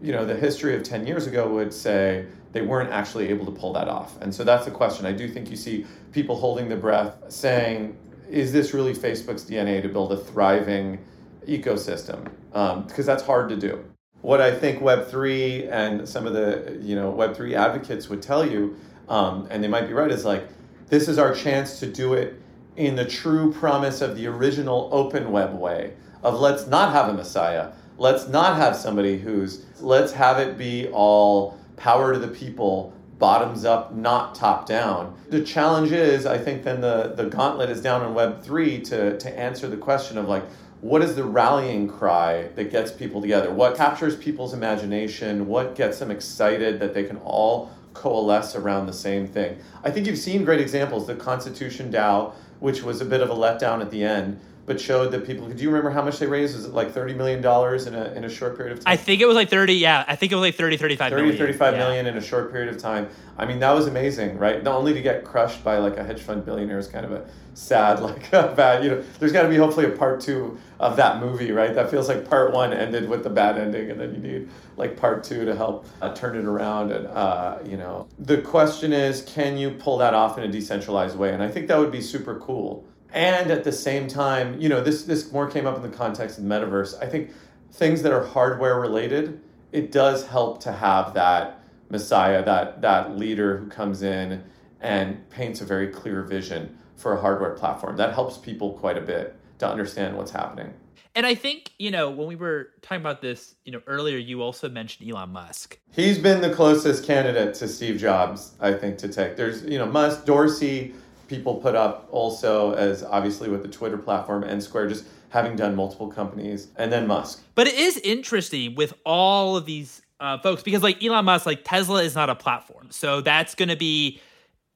you 0.02 0.14
know, 0.14 0.26
the 0.26 0.36
history 0.36 0.76
of 0.76 0.84
10 0.84 1.06
years 1.06 1.28
ago 1.28 1.48
would 1.50 1.74
say 1.74 2.26
they 2.54 2.62
weren't 2.62 2.92
actually 2.92 3.28
able 3.28 3.46
to 3.46 3.52
pull 3.52 3.74
that 3.74 3.90
off. 3.90 4.22
And 4.22 4.34
so 4.34 4.44
that's 4.44 4.66
the 4.66 4.72
question. 4.72 5.06
I 5.06 5.12
do 5.12 5.28
think 5.28 5.50
you 5.50 5.58
see 5.58 5.86
people 6.12 6.36
holding 6.36 6.70
the 6.70 6.78
breath 6.78 7.18
saying, 7.30 7.98
is 8.30 8.54
this 8.54 8.74
really 8.74 8.94
Facebook's 8.94 9.44
DNA 9.44 9.82
to 9.82 9.90
build 9.90 10.14
a 10.14 10.18
thriving 10.18 11.04
ecosystem? 11.46 12.24
Because 12.52 13.00
um, 13.00 13.06
that's 13.06 13.24
hard 13.24 13.50
to 13.50 13.58
do. 13.58 13.84
What 14.24 14.40
I 14.40 14.56
think 14.56 14.82
Web3 14.82 15.70
and 15.70 16.08
some 16.08 16.26
of 16.26 16.32
the, 16.32 16.80
you 16.82 16.96
know, 16.96 17.12
Web3 17.12 17.56
advocates 17.56 18.08
would 18.08 18.22
tell 18.22 18.50
you, 18.50 18.78
um, 19.10 19.50
and 19.52 19.62
they 19.62 19.68
might 19.68 19.86
be 19.86 19.92
right, 19.92 20.10
is 20.10 20.24
like, 20.24 20.48
this 20.88 21.10
is 21.10 21.20
our 21.20 21.36
chance 21.36 21.78
to 21.82 21.88
do 21.88 22.14
it 22.14 22.42
in 22.78 22.96
the 22.96 23.04
true 23.04 23.52
promise 23.52 24.00
of 24.00 24.16
the 24.16 24.26
original 24.28 24.88
open 24.94 25.30
web 25.30 25.54
way 25.54 25.92
of 26.24 26.40
let's 26.40 26.68
not 26.68 26.94
have 26.94 27.10
a 27.10 27.14
messiah. 27.14 27.74
Let's 27.98 28.30
not 28.30 28.56
have 28.56 28.78
somebody 28.78 29.18
who's, 29.18 29.66
let's 29.82 30.14
have 30.14 30.40
it 30.40 30.58
be 30.58 30.88
all 30.94 31.60
power 31.76 32.14
to 32.14 32.20
the 32.20 32.30
people, 32.30 32.94
bottoms 33.20 33.66
up, 33.66 33.94
not 33.94 34.36
top 34.36 34.66
down. 34.66 35.20
The 35.32 35.44
challenge 35.44 35.92
is, 35.92 36.26
I 36.26 36.38
think 36.38 36.64
then 36.64 36.80
the, 36.80 37.14
the 37.18 37.26
gauntlet 37.26 37.70
is 37.70 37.82
down 37.82 38.02
on 38.02 38.16
Web3 38.16 38.86
to, 38.86 39.18
to 39.18 39.38
answer 39.38 39.68
the 39.68 39.76
question 39.76 40.18
of 40.18 40.30
like, 40.30 40.46
what 40.84 41.02
is 41.02 41.16
the 41.16 41.24
rallying 41.24 41.88
cry 41.88 42.50
that 42.56 42.70
gets 42.70 42.92
people 42.92 43.22
together? 43.22 43.50
What 43.50 43.78
captures 43.78 44.18
people's 44.18 44.54
imagination? 44.54 45.48
What 45.48 45.76
gets 45.76 45.98
them 45.98 46.12
excited 46.12 46.82
that 46.82 46.94
they 46.94 47.06
can 47.06 47.16
all 47.20 47.72
coalesce 47.94 48.54
around 48.54 48.88
the 48.88 48.94
same 48.94 49.26
thing. 49.26 49.58
I 49.84 49.92
think 49.92 50.08
you've 50.08 50.18
seen 50.18 50.44
great 50.44 50.60
examples. 50.60 51.08
The 51.08 51.16
Constitution 51.16 51.90
DAO, 51.90 52.34
which 52.60 52.84
was 52.84 53.00
a 53.00 53.06
bit 53.06 53.22
of 53.22 53.30
a 53.30 53.34
letdown 53.34 53.80
at 53.80 53.92
the 53.92 54.04
end, 54.04 54.42
but 54.66 54.80
showed 54.80 55.12
that 55.12 55.26
people. 55.26 55.50
Do 55.50 55.62
you 55.62 55.70
remember 55.70 55.90
how 55.90 56.02
much 56.02 56.20
they 56.20 56.28
raised? 56.28 56.56
Was 56.56 56.66
it 56.66 56.74
like 56.74 56.92
thirty 56.92 57.14
million 57.14 57.42
dollars 57.42 57.86
in 57.86 57.96
a 57.96 58.12
in 58.14 58.24
a 58.24 58.30
short 58.30 58.56
period 58.56 58.78
of 58.78 58.84
time? 58.84 58.94
I 58.94 58.96
think 58.96 59.22
it 59.22 59.26
was 59.26 59.36
like 59.36 59.50
thirty. 59.50 59.74
Yeah, 59.74 60.06
I 60.08 60.16
think 60.16 60.32
it 60.32 60.36
was 60.36 60.42
like 60.42 60.56
30, 60.56 60.78
35 60.78 61.10
30, 61.10 61.22
million. 61.22 61.38
35 61.38 61.74
yeah. 61.74 61.80
million 61.80 62.06
in 62.06 62.18
a 62.18 62.22
short 62.22 62.52
period 62.52 62.74
of 62.74 62.82
time. 62.82 63.10
I 63.38 63.46
mean, 63.46 63.60
that 63.60 63.72
was 63.72 63.88
amazing, 63.88 64.38
right? 64.38 64.64
Not 64.64 64.76
only 64.76 64.94
to 64.94 65.02
get 65.02 65.26
crushed 65.26 65.64
by 65.64 65.78
like 65.78 65.98
a 65.98 66.04
hedge 66.04 66.22
fund 66.22 66.46
billionaire 66.46 66.80
is 66.80 66.88
kind 66.88 67.06
of 67.06 67.12
a 67.12 67.26
sad, 67.56 68.00
like 68.02 68.32
bad. 68.32 68.84
You 68.84 68.92
know, 68.92 69.04
there's 69.20 69.34
got 69.34 69.44
to 69.44 69.50
be 69.50 69.58
hopefully 69.58 69.86
a 69.86 69.90
part 69.90 70.22
two 70.22 70.58
of 70.80 70.96
that 70.96 71.20
movie, 71.20 71.52
right? 71.52 71.74
That 71.74 71.90
feels 71.90 72.08
like 72.08 72.30
part 72.30 72.54
one 72.54 72.72
ended 72.72 73.10
with 73.10 73.24
the 73.24 73.30
bad 73.30 73.58
ending, 73.58 73.92
and 73.92 74.00
then 74.00 74.14
you 74.14 74.22
need 74.22 74.50
like 74.78 74.96
part 74.96 75.26
two 75.26 75.44
to 75.44 75.56
help 75.56 75.86
uh, 76.02 76.14
turn 76.14 76.38
it 76.38 76.46
around. 76.46 76.92
And 76.92 77.08
uh, 77.08 77.60
you 77.66 77.76
know, 77.76 78.08
the 78.18 78.42
question 78.42 78.94
is, 78.94 79.24
can 79.24 79.58
you 79.58 79.72
pull 79.72 79.98
that 79.98 80.14
off 80.14 80.38
in 80.38 80.46
a 80.46 80.48
decentralized 80.48 81.18
way? 81.18 81.34
And 81.34 81.44
I 81.44 81.50
think 81.50 81.68
that 81.68 81.78
would 81.78 81.92
be 81.92 82.02
super 82.02 82.40
cool 82.40 82.86
and 83.14 83.52
at 83.52 83.64
the 83.64 83.72
same 83.72 84.08
time, 84.08 84.60
you 84.60 84.68
know, 84.68 84.82
this 84.82 85.04
this 85.04 85.32
more 85.32 85.50
came 85.50 85.66
up 85.66 85.76
in 85.78 85.84
the 85.84 85.96
context 85.96 86.38
of 86.38 86.44
the 86.44 86.50
metaverse. 86.50 87.02
I 87.02 87.08
think 87.08 87.32
things 87.72 88.02
that 88.02 88.12
are 88.12 88.24
hardware 88.24 88.80
related, 88.80 89.40
it 89.72 89.92
does 89.92 90.28
help 90.28 90.62
to 90.64 90.72
have 90.72 91.14
that 91.14 91.62
messiah, 91.90 92.44
that 92.44 92.82
that 92.82 93.16
leader 93.18 93.58
who 93.58 93.68
comes 93.68 94.02
in 94.02 94.44
and 94.82 95.30
paints 95.30 95.62
a 95.62 95.66
very 95.66 95.88
clear 95.88 96.24
vision 96.24 96.78
for 96.96 97.16
a 97.16 97.22
hardware 97.22 97.52
platform. 97.52 97.98
That 97.98 98.14
helps 98.14 98.38
people 98.38 98.74
quite 98.74 98.98
a 98.98 99.02
bit 99.02 99.36
to 99.60 99.68
understand 99.68 100.18
what's 100.18 100.32
happening. 100.32 100.74
And 101.16 101.28
I 101.28 101.36
think, 101.36 101.72
you 101.78 101.92
know, 101.92 102.10
when 102.10 102.28
we 102.28 102.36
were 102.36 102.70
talking 102.82 103.02
about 103.02 103.22
this, 103.22 103.54
you 103.66 103.72
know, 103.72 103.82
earlier, 103.86 104.18
you 104.18 104.42
also 104.42 104.68
mentioned 104.68 105.08
Elon 105.08 105.30
Musk. 105.30 105.78
He's 105.92 106.18
been 106.18 106.42
the 106.42 106.52
closest 106.52 107.06
candidate 107.06 107.54
to 107.56 107.68
Steve 107.68 108.00
Jobs, 108.00 108.54
I 108.60 108.74
think, 108.74 108.98
to 109.00 109.08
take. 109.08 109.36
There's, 109.36 109.64
you 109.64 109.78
know, 109.78 109.86
Musk, 109.86 110.26
Dorsey, 110.26 110.96
people 111.28 111.56
put 111.56 111.76
up 111.76 112.08
also 112.12 112.74
as 112.74 113.04
obviously 113.04 113.50
with 113.50 113.62
the 113.64 113.70
Twitter 113.70 113.98
platform 113.98 114.44
and 114.44 114.62
Square 114.62 114.90
just 114.90 115.06
having 115.30 115.56
done 115.56 115.76
multiple 115.76 116.08
companies, 116.08 116.68
and 116.76 116.92
then 116.94 117.08
Musk. 117.08 117.44
But 117.56 117.66
it 117.66 117.74
is 117.74 117.98
interesting 117.98 118.76
with 118.76 118.94
all 119.04 119.58
of 119.58 119.66
these 119.66 120.04
uh, 120.20 120.38
folks 120.38 120.62
because, 120.62 120.84
like 120.84 121.04
Elon 121.04 121.26
Musk, 121.26 121.48
like 121.48 121.62
Tesla 121.64 122.04
is 122.04 122.14
not 122.14 122.30
a 122.30 122.36
platform, 122.36 122.88
so 122.92 123.20
that's 123.20 123.56
going 123.56 123.70
to 123.70 123.76
be 123.76 124.22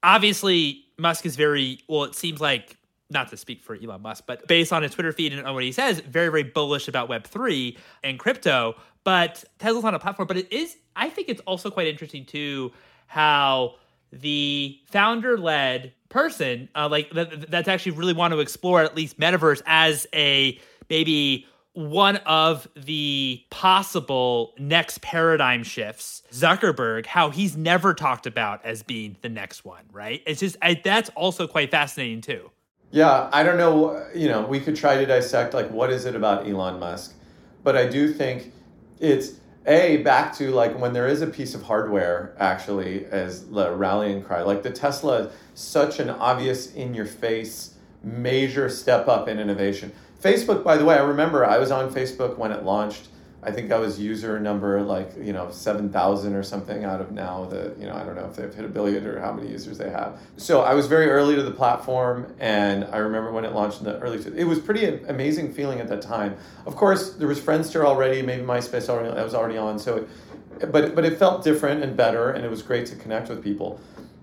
obviously 0.02 0.86
Musk 0.98 1.26
is 1.26 1.36
very 1.36 1.80
well. 1.88 2.06
It 2.06 2.16
seems 2.16 2.42
like 2.42 2.76
not 3.10 3.30
to 3.30 3.38
speak 3.38 3.62
for 3.62 3.76
Elon 3.76 4.02
Musk, 4.02 4.24
but 4.28 4.48
based 4.48 4.74
on 4.74 4.84
his 4.84 4.94
Twitter 4.94 5.12
feed 5.12 5.32
and 5.32 5.54
what 5.54 5.64
he 5.64 5.72
says, 5.72 6.00
very, 6.02 6.30
very 6.30 6.44
bullish 6.44 6.88
about 6.88 7.10
Web3 7.10 7.78
and 8.04 8.20
crypto. 8.20 8.76
But 9.04 9.46
Tesla's 9.60 9.84
not 9.84 9.94
a 9.94 10.00
platform, 10.00 10.28
but 10.28 10.38
it 10.38 10.52
is, 10.52 10.76
I 10.96 11.10
think 11.10 11.30
it's 11.30 11.40
also 11.42 11.70
quite 11.70 11.88
interesting 11.88 12.26
too 12.26 12.74
how 13.06 13.76
the 14.12 14.78
founder 14.88 15.38
led 15.38 15.94
person, 16.10 16.70
uh, 16.76 16.88
like 16.90 17.12
that, 17.12 17.50
that's 17.50 17.68
actually 17.68 17.94
really 17.94 18.14
want 18.14 18.34
to 18.34 18.40
explore 18.40 18.82
at 18.82 18.96
least 18.96 19.20
metaverse 19.20 19.62
as 19.66 20.08
a 20.14 20.60
maybe 20.90 21.46
one 21.74 22.18
of 22.26 22.68
the 22.76 23.44
possible 23.52 24.54
next 24.58 25.02
paradigm 25.02 25.62
shifts 25.62 26.24
zuckerberg 26.32 27.06
how 27.06 27.30
he's 27.30 27.56
never 27.56 27.94
talked 27.94 28.26
about 28.26 28.66
as 28.66 28.82
being 28.82 29.16
the 29.22 29.30
next 29.30 29.64
one 29.64 29.84
right 29.92 30.24
it's 30.26 30.40
just 30.40 30.58
I, 30.60 30.82
that's 30.84 31.10
also 31.10 31.46
quite 31.46 31.70
fascinating 31.70 32.22
too 32.22 32.50
yeah, 32.92 33.30
I 33.34 33.44
don't 33.44 33.58
know. 33.58 34.06
You 34.16 34.30
know, 34.30 34.46
we 34.46 34.60
could 34.60 34.76
try 34.76 34.98
to 34.98 35.06
dissect 35.06 35.54
like 35.54 35.70
what 35.72 35.92
is 35.92 36.06
it 36.06 36.16
about 36.16 36.48
Elon 36.48 36.80
Musk, 36.80 37.16
but 37.64 37.76
I 37.76 37.88
do 37.88 38.14
think 38.14 38.54
it's 39.00 39.34
a 39.68 39.98
back 39.98 40.34
to 40.38 40.52
like 40.52 40.80
when 40.80 40.94
there 40.94 41.08
is 41.08 41.22
a 41.22 41.28
piece 41.28 41.54
of 41.54 41.62
hardware 41.64 42.34
actually 42.40 43.06
as 43.08 43.48
the 43.48 43.72
rallying 43.72 44.24
cry. 44.24 44.42
Like 44.42 44.64
the 44.64 44.72
Tesla, 44.72 45.30
such 45.54 46.00
an 46.00 46.10
obvious 46.10 46.74
in 46.74 46.94
your 46.94 47.06
face 47.06 47.76
major 48.04 48.70
step 48.70 49.08
up 49.08 49.28
in 49.28 49.40
innovation. 49.40 49.92
Facebook, 50.22 50.64
by 50.64 50.78
the 50.78 50.86
way, 50.86 50.96
I 50.96 51.04
remember 51.04 51.46
I 51.46 51.58
was 51.58 51.70
on 51.70 51.94
Facebook 51.94 52.38
when 52.38 52.52
it 52.52 52.64
launched 52.64 53.10
I 53.44 53.52
think 53.52 53.72
I 53.72 53.78
was 53.78 54.00
user 54.00 54.40
number 54.40 54.82
like 54.82 55.12
you 55.16 55.32
know 55.32 55.52
seven 55.52 55.90
thousand 55.90 56.34
or 56.34 56.42
something 56.42 56.84
out 56.84 57.00
of 57.00 57.12
now 57.12 57.46
the 57.46 57.76
you 57.80 57.86
know 57.86 57.94
I 57.94 58.04
don't 58.04 58.16
know 58.16 58.26
if 58.26 58.36
they've 58.36 58.54
hit 58.54 58.66
a 58.66 58.68
billion 58.68 59.06
or 59.06 59.20
how 59.20 59.32
many 59.32 59.50
users 59.50 59.78
they 59.78 59.90
have. 59.90 60.20
So 60.38 60.62
I 60.62 60.74
was 60.74 60.88
very 60.88 61.10
early 61.10 61.36
to 61.36 61.44
the 61.44 61.52
platform, 61.52 62.34
and 62.40 62.86
I 62.86 62.98
remember 62.98 63.32
when 63.32 63.46
it 63.46 63.54
launched 63.54 63.80
in 63.80 63.86
the 63.86 64.00
early. 64.00 64.18
It 64.36 64.46
was 64.46 64.60
pretty 64.60 64.86
amazing 65.06 65.54
feeling 65.54 65.80
at 65.80 65.88
that 65.90 66.02
time. 66.02 66.36
Of 66.66 66.76
course, 66.76 67.14
there 67.14 67.28
was 67.28 67.40
Friendster 67.40 67.86
already, 67.86 68.22
maybe 68.24 68.44
MySpace 68.44 68.90
already 68.90 69.14
that 69.14 69.24
was 69.24 69.36
already 69.36 69.58
on. 69.58 69.78
So, 69.78 70.08
it, 70.60 70.72
but 70.72 70.96
but 70.96 71.06
it 71.06 71.20
felt 71.20 71.44
different 71.44 71.84
and 71.84 71.96
better, 71.96 72.32
and 72.32 72.44
it 72.44 72.50
was 72.50 72.64
great 72.64 72.88
to 72.88 72.96
connect 72.96 73.30
with 73.30 73.44
people. 73.44 73.80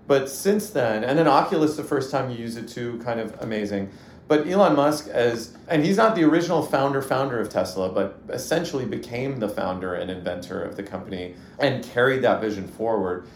But 0.07 0.29
since 0.29 0.69
then, 0.69 1.03
and 1.03 1.17
then 1.17 1.27
Oculus, 1.27 1.77
the 1.77 1.83
first 1.83 2.11
time 2.11 2.29
you 2.29 2.37
use 2.37 2.57
it 2.57 2.67
too, 2.67 2.99
kind 3.03 3.19
of 3.19 3.41
amazing. 3.41 3.89
But 4.27 4.47
Elon 4.47 4.75
Musk, 4.75 5.07
as 5.09 5.55
and 5.67 5.85
he's 5.85 5.97
not 5.97 6.15
the 6.15 6.23
original 6.23 6.63
founder 6.63 7.01
founder 7.01 7.39
of 7.39 7.49
Tesla, 7.49 7.89
but 7.89 8.19
essentially 8.29 8.85
became 8.85 9.39
the 9.39 9.49
founder 9.49 9.93
and 9.93 10.09
inventor 10.09 10.63
of 10.63 10.75
the 10.75 10.83
company 10.83 11.35
and 11.59 11.83
carried 11.83 12.23
that 12.23 12.41
vision 12.41 12.67
forward. 12.67 13.27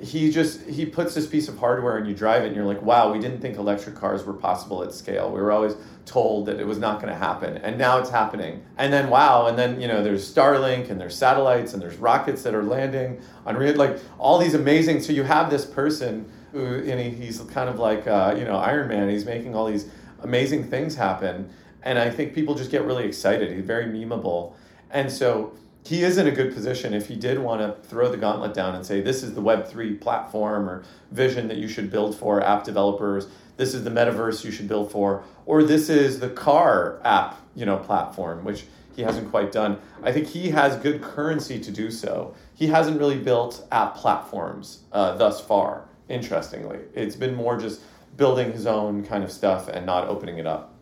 He 0.00 0.30
just 0.30 0.62
he 0.62 0.86
puts 0.86 1.14
this 1.14 1.26
piece 1.26 1.48
of 1.48 1.58
hardware 1.58 1.98
and 1.98 2.06
you 2.06 2.14
drive 2.14 2.44
it 2.44 2.46
and 2.46 2.56
you're 2.56 2.64
like, 2.64 2.80
wow, 2.80 3.12
we 3.12 3.18
didn't 3.18 3.40
think 3.40 3.58
electric 3.58 3.96
cars 3.96 4.24
were 4.24 4.32
possible 4.32 4.82
at 4.82 4.94
scale. 4.94 5.30
We 5.30 5.40
were 5.40 5.52
always 5.52 5.74
told 6.06 6.46
that 6.46 6.58
it 6.58 6.66
was 6.66 6.78
not 6.78 7.02
going 7.02 7.12
to 7.12 7.18
happen, 7.18 7.58
and 7.58 7.76
now 7.76 7.98
it's 7.98 8.08
happening. 8.08 8.64
And 8.78 8.90
then 8.90 9.10
wow, 9.10 9.48
and 9.48 9.58
then 9.58 9.78
you 9.80 9.88
know 9.88 10.02
there's 10.02 10.32
Starlink 10.32 10.88
and 10.88 10.98
there's 10.98 11.16
satellites 11.16 11.74
and 11.74 11.82
there's 11.82 11.96
rockets 11.96 12.42
that 12.44 12.54
are 12.54 12.62
landing 12.62 13.20
on 13.44 13.56
real 13.56 13.74
like 13.74 13.98
all 14.18 14.38
these 14.38 14.54
amazing. 14.54 15.02
So 15.02 15.12
you 15.12 15.24
have 15.24 15.50
this 15.50 15.66
person 15.66 16.30
who 16.52 16.76
and 16.76 16.98
he, 16.98 17.10
he's 17.10 17.40
kind 17.40 17.68
of 17.68 17.78
like 17.78 18.06
uh, 18.06 18.34
you 18.38 18.44
know 18.44 18.56
Iron 18.56 18.88
Man. 18.88 19.10
He's 19.10 19.26
making 19.26 19.54
all 19.54 19.66
these 19.66 19.90
amazing 20.22 20.68
things 20.68 20.94
happen. 20.96 21.50
And 21.82 21.98
I 21.98 22.10
think 22.10 22.34
people 22.34 22.54
just 22.54 22.70
get 22.70 22.84
really 22.84 23.04
excited. 23.04 23.52
He's 23.52 23.64
very 23.64 23.86
memeable. 23.86 24.54
And 24.90 25.10
so 25.10 25.56
he 25.84 26.02
is 26.02 26.18
in 26.18 26.26
a 26.26 26.30
good 26.30 26.52
position 26.52 26.92
if 26.92 27.08
he 27.08 27.16
did 27.16 27.38
want 27.38 27.60
to 27.60 27.88
throw 27.88 28.10
the 28.10 28.16
gauntlet 28.16 28.52
down 28.52 28.74
and 28.74 28.84
say, 28.84 29.00
this 29.00 29.22
is 29.22 29.34
the 29.34 29.40
Web3 29.40 30.00
platform 30.00 30.68
or 30.68 30.84
vision 31.12 31.48
that 31.48 31.56
you 31.56 31.68
should 31.68 31.90
build 31.90 32.16
for 32.16 32.42
app 32.42 32.64
developers. 32.64 33.28
This 33.56 33.74
is 33.74 33.84
the 33.84 33.90
metaverse 33.90 34.44
you 34.44 34.50
should 34.50 34.68
build 34.68 34.92
for, 34.92 35.24
or 35.46 35.62
this 35.62 35.88
is 35.88 36.20
the 36.20 36.28
car 36.28 37.00
app, 37.04 37.40
you 37.56 37.66
know, 37.66 37.78
platform, 37.78 38.44
which 38.44 38.64
he 38.94 39.02
hasn't 39.02 39.30
quite 39.30 39.50
done. 39.50 39.78
I 40.02 40.12
think 40.12 40.26
he 40.26 40.50
has 40.50 40.76
good 40.76 41.00
currency 41.00 41.58
to 41.60 41.70
do 41.70 41.90
so. 41.90 42.34
He 42.54 42.66
hasn't 42.66 42.98
really 42.98 43.18
built 43.18 43.66
app 43.72 43.94
platforms 43.94 44.82
uh, 44.92 45.16
thus 45.16 45.40
far. 45.40 45.88
Interestingly, 46.08 46.80
it's 46.94 47.16
been 47.16 47.34
more 47.34 47.58
just 47.58 47.80
building 48.16 48.52
his 48.52 48.66
own 48.66 49.04
kind 49.04 49.24
of 49.24 49.30
stuff 49.30 49.68
and 49.68 49.86
not 49.86 50.08
opening 50.08 50.38
it 50.38 50.46
up. 50.46 50.74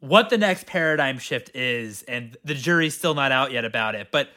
What 0.00 0.30
the 0.30 0.38
next 0.38 0.66
paradigm 0.66 1.18
shift 1.18 1.54
is, 1.54 2.02
and 2.04 2.36
the 2.44 2.54
jury's 2.54 2.96
still 2.96 3.14
not 3.14 3.32
out 3.32 3.52
yet 3.52 3.64
about 3.64 3.94
it, 3.94 4.08
but 4.10 4.30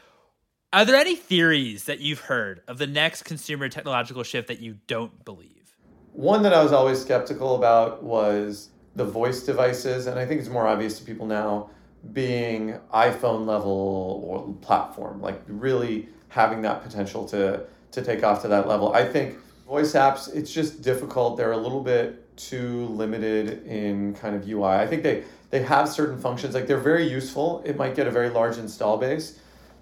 are 0.74 0.86
there 0.86 0.96
any 0.96 1.16
theories 1.16 1.86
that 1.86 2.00
you've 2.00 2.22
heard 2.22 2.62
of 2.68 2.80
the 2.80 2.88
next 2.88 3.24
consumer 3.24 3.70
technological 3.70 4.24
shift 4.24 4.48
that 4.48 4.60
you 4.60 4.78
don't 4.88 5.24
believe? 5.24 5.78
One 6.12 6.44
that 6.44 6.54
I 6.54 6.62
was 6.64 6.74
always 6.74 7.00
skeptical 7.00 7.56
about 7.56 8.04
was 8.04 8.70
the 8.96 9.06
voice 9.06 9.44
devices, 9.44 10.08
and 10.08 10.20
I 10.20 10.26
think 10.26 10.42
it's 10.42 10.50
more 10.50 10.68
obvious 10.68 11.00
to 11.00 11.06
people 11.06 11.26
now 11.26 11.70
being 12.12 12.80
iPhone 12.94 13.46
level 13.46 14.22
or 14.26 14.54
platform, 14.62 15.22
like 15.22 15.42
really 15.48 16.10
having 16.30 16.62
that 16.64 16.84
potential 16.84 17.26
to 17.28 17.66
to 17.92 18.02
take 18.02 18.24
off 18.24 18.42
to 18.42 18.48
that 18.48 18.68
level. 18.68 18.94
I 18.94 19.06
think 19.06 19.38
voice 19.74 19.94
apps, 19.94 20.32
it's 20.36 20.54
just 20.54 20.84
difficult. 20.84 21.36
They're 21.36 21.52
a 21.52 21.58
little 21.58 21.82
bit 21.82 22.38
too 22.38 22.86
limited 22.90 23.66
in 23.66 24.14
kind 24.14 24.36
of 24.36 24.48
UI. 24.48 24.76
I 24.84 24.86
think 24.86 25.02
they 25.02 25.24
they 25.50 25.64
have 25.64 25.90
certain 25.90 26.20
functions 26.20 26.54
like 26.54 26.68
they're 26.68 26.78
very 26.94 27.10
useful. 27.10 27.64
It 27.66 27.76
might 27.76 27.96
get 27.96 28.06
a 28.06 28.12
very 28.12 28.30
large 28.30 28.60
install 28.60 28.98
base, 28.98 29.40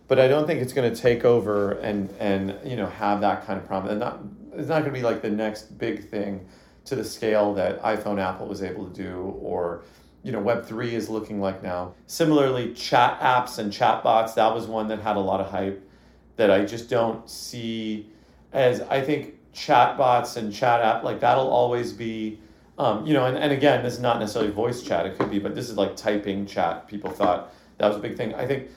but 0.08 0.18
I 0.18 0.30
don't 0.30 0.48
think 0.48 0.62
it's 0.62 0.72
going 0.72 0.90
to 0.94 0.98
take 0.98 1.26
over 1.26 1.74
and 1.80 2.10
and 2.20 2.58
you 2.64 2.78
know 2.78 2.86
have 2.86 3.20
that 3.20 3.46
kind 3.46 3.60
of 3.60 3.68
problem. 3.68 3.92
And 3.92 4.00
not 4.00 4.20
it's 4.58 4.70
not 4.70 4.80
going 4.80 4.94
to 4.94 4.98
be 4.98 5.04
like 5.04 5.22
the 5.22 5.30
next 5.30 5.78
big 5.78 6.10
thing 6.10 6.48
to 6.86 6.96
the 6.96 7.04
scale 7.04 7.54
that 7.56 7.82
iPhone 7.82 8.18
Apple 8.18 8.48
was 8.48 8.64
able 8.64 8.88
to 8.90 8.94
do 8.94 9.38
or 9.42 9.84
you 10.24 10.32
know 10.32 10.40
web 10.40 10.66
3 10.66 10.96
is 10.96 11.10
looking 11.10 11.42
like 11.42 11.62
now 11.62 11.96
similarly 12.08 12.74
chat 12.74 13.20
apps 13.20 13.58
and 13.58 13.74
chat 13.74 14.04
bots 14.04 14.36
that 14.36 14.54
was 14.54 14.68
one 14.68 14.88
that 14.88 15.00
had 15.00 15.18
a 15.18 15.20
lot 15.20 15.42
of 15.42 15.50
hype 15.50 15.82
that 16.36 16.52
i 16.52 16.64
just 16.64 16.92
don't 16.92 17.28
see 17.28 18.08
as 18.54 18.82
i 18.82 19.02
think 19.02 19.34
chat 19.54 19.98
bots 19.98 20.38
and 20.38 20.54
chat 20.54 20.82
app 20.82 21.04
like 21.04 21.20
that'll 21.20 21.50
always 21.50 21.92
be 21.92 22.40
um, 22.78 23.06
you 23.06 23.14
know 23.14 23.26
and, 23.26 23.38
and 23.38 23.52
again 23.52 23.84
this 23.84 23.94
is 23.94 24.00
not 24.00 24.20
necessarily 24.20 24.52
voice 24.52 24.82
chat 24.82 25.06
it 25.06 25.18
could 25.18 25.30
be 25.30 25.40
but 25.40 25.56
this 25.56 25.70
is 25.70 25.78
like 25.78 25.96
typing 25.96 26.46
chat 26.46 26.88
people 26.88 27.10
thought 27.10 27.54
that 27.82 27.88
was 27.88 27.98
a 27.98 28.00
big 28.00 28.16
thing. 28.16 28.36
I 28.36 28.46
think 28.46 28.70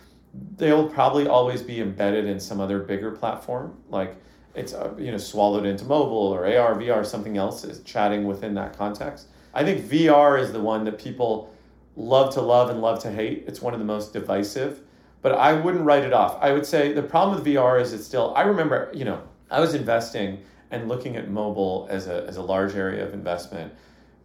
they'll 0.57 0.89
probably 0.89 1.29
always 1.29 1.63
be 1.63 1.81
embedded 1.81 2.25
in 2.25 2.41
some 2.41 2.59
other 2.59 2.79
bigger 2.79 3.11
platform 3.11 3.77
like 3.91 4.17
it's 4.55 4.73
uh, 4.73 4.93
you 4.99 5.13
know 5.13 5.19
swallowed 5.19 5.67
into 5.67 5.85
mobile 5.85 6.17
or 6.17 6.47
ar 6.47 6.75
vr 6.75 7.05
something 7.05 7.37
else 7.37 7.65
is 7.65 7.81
chatting 7.81 8.25
within 8.25 8.55
that 8.55 8.77
context. 8.77 9.29
I 9.53 9.63
think 9.63 9.85
vr 9.85 10.41
is 10.41 10.53
the 10.53 10.61
one 10.61 10.85
that 10.85 10.99
people 10.99 11.53
love 11.97 12.33
to 12.35 12.41
love 12.41 12.71
and 12.71 12.81
love 12.81 12.99
to 13.03 13.13
hate. 13.13 13.45
It's 13.47 13.61
one 13.61 13.75
of 13.75 13.79
the 13.79 13.87
most 13.87 14.13
divisive 14.13 14.81
but 15.21 15.33
i 15.33 15.53
wouldn't 15.53 15.85
write 15.85 16.03
it 16.03 16.13
off. 16.13 16.39
I 16.41 16.53
would 16.53 16.67
say 16.67 16.93
the 16.95 17.03
problem 17.03 17.37
with 17.37 17.47
vr 17.47 17.81
is 17.81 17.93
it's 17.93 18.07
still 18.07 18.33
i 18.35 18.43
remember 18.43 18.91
you 18.95 19.05
know 19.05 19.21
i 19.51 19.61
was 19.61 19.75
investing 19.75 20.43
and 20.71 20.89
looking 20.89 21.17
at 21.17 21.31
mobile 21.31 21.87
as 21.91 22.07
a, 22.07 22.25
as 22.27 22.37
a 22.37 22.43
large 22.43 22.75
area 22.75 23.07
of 23.07 23.15
investment 23.15 23.73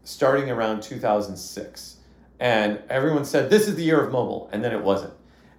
starting 0.04 0.50
around 0.50 0.82
2006. 0.82 1.98
And 2.40 2.82
everyone 2.90 3.26
said, 3.26 3.50
this 3.50 3.68
is 3.68 3.76
the 3.76 3.84
year 3.84 4.02
of 4.02 4.12
mobile. 4.12 4.50
And 4.52 4.64
then 4.64 4.72
it 4.72 4.84
wasn't. 4.84 5.14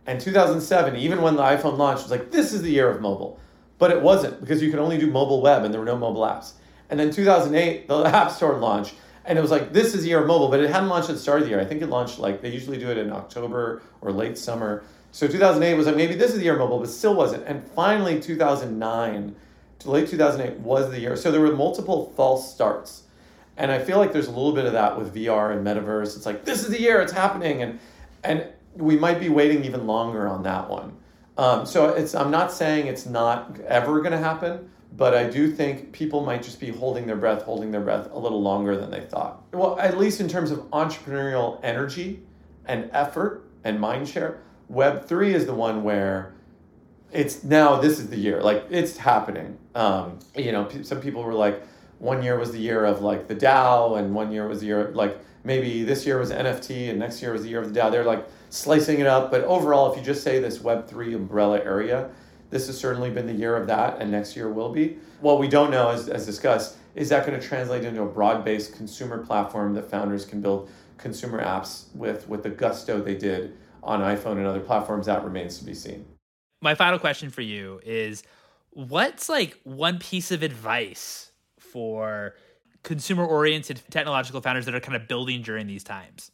And 0.06 0.20
2007, 0.20 0.96
even 0.96 1.22
when 1.22 1.36
the 1.36 1.42
iPhone 1.42 1.76
launched, 1.76 2.02
was 2.02 2.10
like, 2.10 2.30
this 2.30 2.52
is 2.52 2.62
the 2.62 2.70
year 2.70 2.90
of 2.90 3.00
mobile. 3.00 3.38
But 3.78 3.90
it 3.90 4.02
wasn't 4.02 4.40
because 4.40 4.62
you 4.62 4.70
could 4.70 4.80
only 4.80 4.98
do 4.98 5.06
mobile 5.06 5.40
web 5.40 5.62
and 5.62 5.72
there 5.72 5.80
were 5.80 5.86
no 5.86 5.96
mobile 5.96 6.22
apps. 6.22 6.52
And 6.88 6.98
then 6.98 7.10
2008, 7.10 7.86
the 7.86 8.04
App 8.06 8.30
Store 8.30 8.58
launched. 8.58 8.94
And 9.24 9.38
it 9.38 9.42
was 9.42 9.50
like, 9.50 9.72
this 9.72 9.94
is 9.94 10.02
the 10.02 10.08
year 10.08 10.20
of 10.20 10.26
mobile, 10.26 10.48
but 10.48 10.60
it 10.60 10.70
hadn't 10.70 10.88
launched 10.88 11.10
at 11.10 11.16
the 11.16 11.20
start 11.20 11.38
of 11.38 11.44
the 11.44 11.50
year. 11.50 11.60
I 11.60 11.64
think 11.64 11.82
it 11.82 11.88
launched 11.88 12.18
like, 12.18 12.40
they 12.40 12.50
usually 12.50 12.78
do 12.78 12.90
it 12.90 12.98
in 12.98 13.12
October 13.12 13.82
or 14.00 14.10
late 14.10 14.36
summer. 14.36 14.82
So 15.12 15.28
2008 15.28 15.74
was 15.74 15.86
like, 15.86 15.96
maybe 15.96 16.14
this 16.14 16.30
is 16.30 16.38
the 16.38 16.44
year 16.44 16.54
of 16.54 16.58
mobile, 16.58 16.80
but 16.80 16.88
still 16.88 17.14
wasn't. 17.14 17.46
And 17.46 17.62
finally, 17.62 18.20
2009, 18.20 19.36
late 19.84 20.08
2008 20.08 20.58
was 20.60 20.90
the 20.90 21.00
year. 21.00 21.16
So 21.16 21.30
there 21.30 21.40
were 21.40 21.54
multiple 21.54 22.12
false 22.16 22.52
starts. 22.52 23.04
And 23.56 23.70
I 23.70 23.78
feel 23.78 23.98
like 23.98 24.12
there's 24.12 24.26
a 24.26 24.30
little 24.30 24.52
bit 24.52 24.64
of 24.64 24.72
that 24.72 24.98
with 24.98 25.14
VR 25.14 25.52
and 25.52 25.66
metaverse. 25.66 26.16
It's 26.16 26.26
like, 26.26 26.44
this 26.44 26.62
is 26.62 26.68
the 26.68 26.80
year, 26.80 27.00
it's 27.00 27.12
happening. 27.12 27.62
And, 27.62 27.78
and 28.24 28.46
we 28.74 28.96
might 28.96 29.20
be 29.20 29.28
waiting 29.28 29.64
even 29.64 29.86
longer 29.86 30.26
on 30.26 30.42
that 30.44 30.68
one. 30.68 30.96
Um, 31.36 31.66
so 31.66 31.88
it's, 31.88 32.14
I'm 32.14 32.30
not 32.30 32.52
saying 32.52 32.86
it's 32.86 33.06
not 33.06 33.58
ever 33.66 34.00
going 34.00 34.12
to 34.12 34.18
happen, 34.18 34.70
but 34.96 35.14
I 35.14 35.28
do 35.28 35.50
think 35.50 35.92
people 35.92 36.24
might 36.24 36.42
just 36.42 36.60
be 36.60 36.70
holding 36.70 37.06
their 37.06 37.16
breath, 37.16 37.42
holding 37.42 37.70
their 37.70 37.80
breath 37.80 38.08
a 38.12 38.18
little 38.18 38.42
longer 38.42 38.76
than 38.76 38.90
they 38.90 39.00
thought. 39.00 39.42
Well, 39.52 39.78
at 39.78 39.98
least 39.98 40.20
in 40.20 40.28
terms 40.28 40.50
of 40.50 40.58
entrepreneurial 40.70 41.60
energy 41.62 42.22
and 42.66 42.90
effort 42.92 43.44
and 43.64 43.80
mind 43.80 44.08
share, 44.08 44.40
Web3 44.72 45.34
is 45.34 45.46
the 45.46 45.54
one 45.54 45.82
where 45.82 46.34
it's 47.12 47.42
now 47.44 47.80
this 47.80 47.98
is 47.98 48.08
the 48.08 48.16
year 48.16 48.40
like 48.42 48.64
it's 48.70 48.96
happening 48.96 49.58
um, 49.74 50.18
you 50.36 50.52
know 50.52 50.68
some 50.82 51.00
people 51.00 51.22
were 51.22 51.34
like 51.34 51.62
one 52.00 52.22
year 52.22 52.38
was 52.38 52.50
the 52.50 52.58
year 52.58 52.84
of 52.84 53.02
like 53.02 53.28
the 53.28 53.36
DAO, 53.36 53.98
and 53.98 54.14
one 54.14 54.32
year 54.32 54.48
was 54.48 54.60
the 54.60 54.66
year 54.66 54.90
like 54.94 55.18
maybe 55.44 55.84
this 55.84 56.06
year 56.06 56.18
was 56.18 56.32
NFT, 56.32 56.88
and 56.88 56.98
next 56.98 57.22
year 57.22 57.32
was 57.32 57.42
the 57.42 57.48
year 57.48 57.60
of 57.60 57.72
the 57.72 57.78
DAO. 57.78 57.90
They're 57.90 58.04
like 58.04 58.26
slicing 58.48 59.00
it 59.00 59.06
up, 59.06 59.30
but 59.30 59.44
overall, 59.44 59.92
if 59.92 59.98
you 59.98 60.04
just 60.04 60.24
say 60.24 60.40
this 60.40 60.60
Web 60.60 60.88
three 60.88 61.14
umbrella 61.14 61.58
area, 61.62 62.10
this 62.48 62.66
has 62.66 62.78
certainly 62.78 63.10
been 63.10 63.26
the 63.26 63.34
year 63.34 63.54
of 63.54 63.66
that, 63.68 64.00
and 64.00 64.10
next 64.10 64.34
year 64.34 64.50
will 64.50 64.72
be. 64.72 64.98
What 65.20 65.38
we 65.38 65.46
don't 65.46 65.70
know, 65.70 65.90
as, 65.90 66.08
as 66.08 66.24
discussed, 66.24 66.78
is 66.94 67.10
that 67.10 67.26
going 67.26 67.38
to 67.38 67.46
translate 67.46 67.84
into 67.84 68.02
a 68.02 68.06
broad 68.06 68.44
based 68.44 68.74
consumer 68.74 69.18
platform 69.18 69.74
that 69.74 69.90
founders 69.90 70.24
can 70.24 70.40
build 70.40 70.70
consumer 70.96 71.44
apps 71.44 71.94
with, 71.94 72.26
with 72.28 72.42
the 72.42 72.50
gusto 72.50 73.00
they 73.00 73.14
did 73.14 73.56
on 73.82 74.00
iPhone 74.00 74.38
and 74.38 74.46
other 74.46 74.60
platforms? 74.60 75.04
That 75.04 75.22
remains 75.22 75.58
to 75.58 75.64
be 75.64 75.74
seen. 75.74 76.06
My 76.60 76.74
final 76.74 76.98
question 76.98 77.30
for 77.30 77.40
you 77.42 77.80
is 77.84 78.22
what's 78.70 79.28
like 79.28 79.58
one 79.64 79.98
piece 79.98 80.30
of 80.30 80.42
advice 80.42 81.32
for 81.58 82.34
consumer 82.82 83.24
oriented 83.24 83.80
technological 83.90 84.40
founders 84.40 84.66
that 84.66 84.74
are 84.74 84.80
kind 84.80 84.96
of 84.96 85.08
building 85.08 85.42
during 85.42 85.66
these 85.66 85.84
times? 85.84 86.30